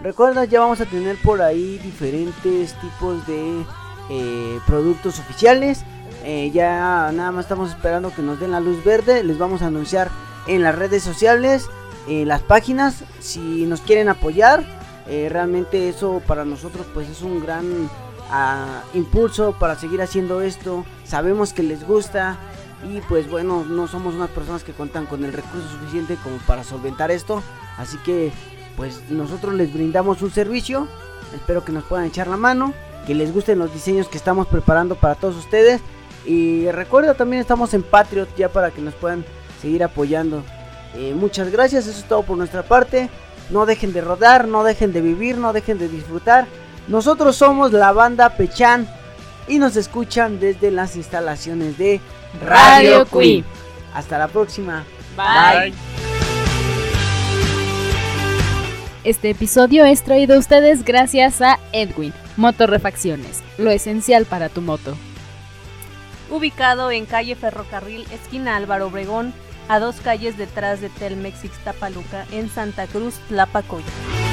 Recuerda, 0.02 0.44
ya 0.46 0.58
vamos 0.58 0.80
a 0.80 0.86
tener 0.86 1.16
por 1.22 1.40
ahí 1.40 1.78
diferentes 1.78 2.74
tipos 2.80 3.24
de 3.24 3.64
eh, 4.10 4.58
productos 4.66 5.20
oficiales. 5.20 5.84
Eh, 6.28 6.50
ya 6.50 7.12
nada 7.14 7.30
más 7.30 7.44
estamos 7.44 7.70
esperando 7.70 8.12
que 8.12 8.20
nos 8.20 8.40
den 8.40 8.50
la 8.50 8.58
luz 8.58 8.82
verde. 8.82 9.22
Les 9.22 9.38
vamos 9.38 9.62
a 9.62 9.68
anunciar 9.68 10.10
en 10.48 10.60
las 10.60 10.74
redes 10.74 11.04
sociales, 11.04 11.68
en 12.08 12.26
las 12.26 12.42
páginas, 12.42 13.04
si 13.20 13.64
nos 13.64 13.80
quieren 13.80 14.08
apoyar. 14.08 14.64
Eh, 15.06 15.28
realmente 15.30 15.88
eso 15.88 16.20
para 16.26 16.44
nosotros 16.44 16.84
pues 16.92 17.08
es 17.08 17.22
un 17.22 17.40
gran 17.40 17.88
ah, 18.28 18.82
impulso 18.92 19.52
para 19.52 19.76
seguir 19.76 20.02
haciendo 20.02 20.40
esto. 20.40 20.84
Sabemos 21.04 21.52
que 21.52 21.62
les 21.62 21.86
gusta 21.86 22.36
y 22.90 23.00
pues 23.02 23.30
bueno, 23.30 23.64
no 23.64 23.86
somos 23.86 24.16
unas 24.16 24.30
personas 24.30 24.64
que 24.64 24.72
cuentan 24.72 25.06
con 25.06 25.24
el 25.24 25.32
recurso 25.32 25.68
suficiente 25.68 26.16
como 26.24 26.38
para 26.38 26.64
solventar 26.64 27.12
esto. 27.12 27.40
Así 27.78 27.98
que 27.98 28.32
pues 28.76 29.10
nosotros 29.10 29.54
les 29.54 29.72
brindamos 29.72 30.22
un 30.22 30.32
servicio. 30.32 30.88
Espero 31.32 31.64
que 31.64 31.70
nos 31.70 31.84
puedan 31.84 32.06
echar 32.06 32.26
la 32.26 32.36
mano, 32.36 32.74
que 33.06 33.14
les 33.14 33.32
gusten 33.32 33.60
los 33.60 33.72
diseños 33.72 34.08
que 34.08 34.18
estamos 34.18 34.48
preparando 34.48 34.96
para 34.96 35.14
todos 35.14 35.36
ustedes. 35.36 35.80
Y 36.26 36.70
recuerda 36.70 37.14
también 37.14 37.40
estamos 37.40 37.72
en 37.72 37.82
Patriot 37.82 38.28
ya 38.36 38.48
para 38.48 38.70
que 38.70 38.82
nos 38.82 38.94
puedan 38.94 39.24
seguir 39.60 39.84
apoyando. 39.84 40.42
Eh, 40.96 41.14
muchas 41.14 41.50
gracias, 41.50 41.86
eso 41.86 42.00
es 42.00 42.04
todo 42.08 42.22
por 42.22 42.36
nuestra 42.36 42.62
parte. 42.62 43.08
No 43.50 43.64
dejen 43.64 43.92
de 43.92 44.00
rodar, 44.00 44.48
no 44.48 44.64
dejen 44.64 44.92
de 44.92 45.00
vivir, 45.00 45.38
no 45.38 45.52
dejen 45.52 45.78
de 45.78 45.88
disfrutar. 45.88 46.46
Nosotros 46.88 47.36
somos 47.36 47.72
la 47.72 47.92
banda 47.92 48.30
Pechan 48.30 48.88
y 49.46 49.58
nos 49.58 49.76
escuchan 49.76 50.40
desde 50.40 50.70
las 50.70 50.96
instalaciones 50.96 51.78
de 51.78 52.00
Radio 52.44 53.06
Cui. 53.06 53.44
Hasta 53.94 54.18
la 54.18 54.28
próxima. 54.28 54.84
Bye. 55.16 55.72
Este 59.04 59.30
episodio 59.30 59.84
es 59.84 60.02
traído 60.02 60.34
a 60.34 60.38
ustedes 60.38 60.84
gracias 60.84 61.40
a 61.40 61.60
Edwin, 61.72 62.12
Motorrefacciones, 62.36 63.42
lo 63.56 63.70
esencial 63.70 64.24
para 64.24 64.48
tu 64.48 64.62
moto. 64.62 64.96
Ubicado 66.30 66.90
en 66.90 67.06
calle 67.06 67.36
Ferrocarril, 67.36 68.06
esquina 68.10 68.56
Álvaro 68.56 68.88
Obregón, 68.88 69.32
a 69.68 69.78
dos 69.78 69.96
calles 70.00 70.36
detrás 70.36 70.80
de 70.80 70.88
Telmex 70.88 71.44
Ixtapaluca, 71.44 72.26
en 72.32 72.48
Santa 72.48 72.86
Cruz, 72.86 73.14
Tlapacoya. 73.28 74.25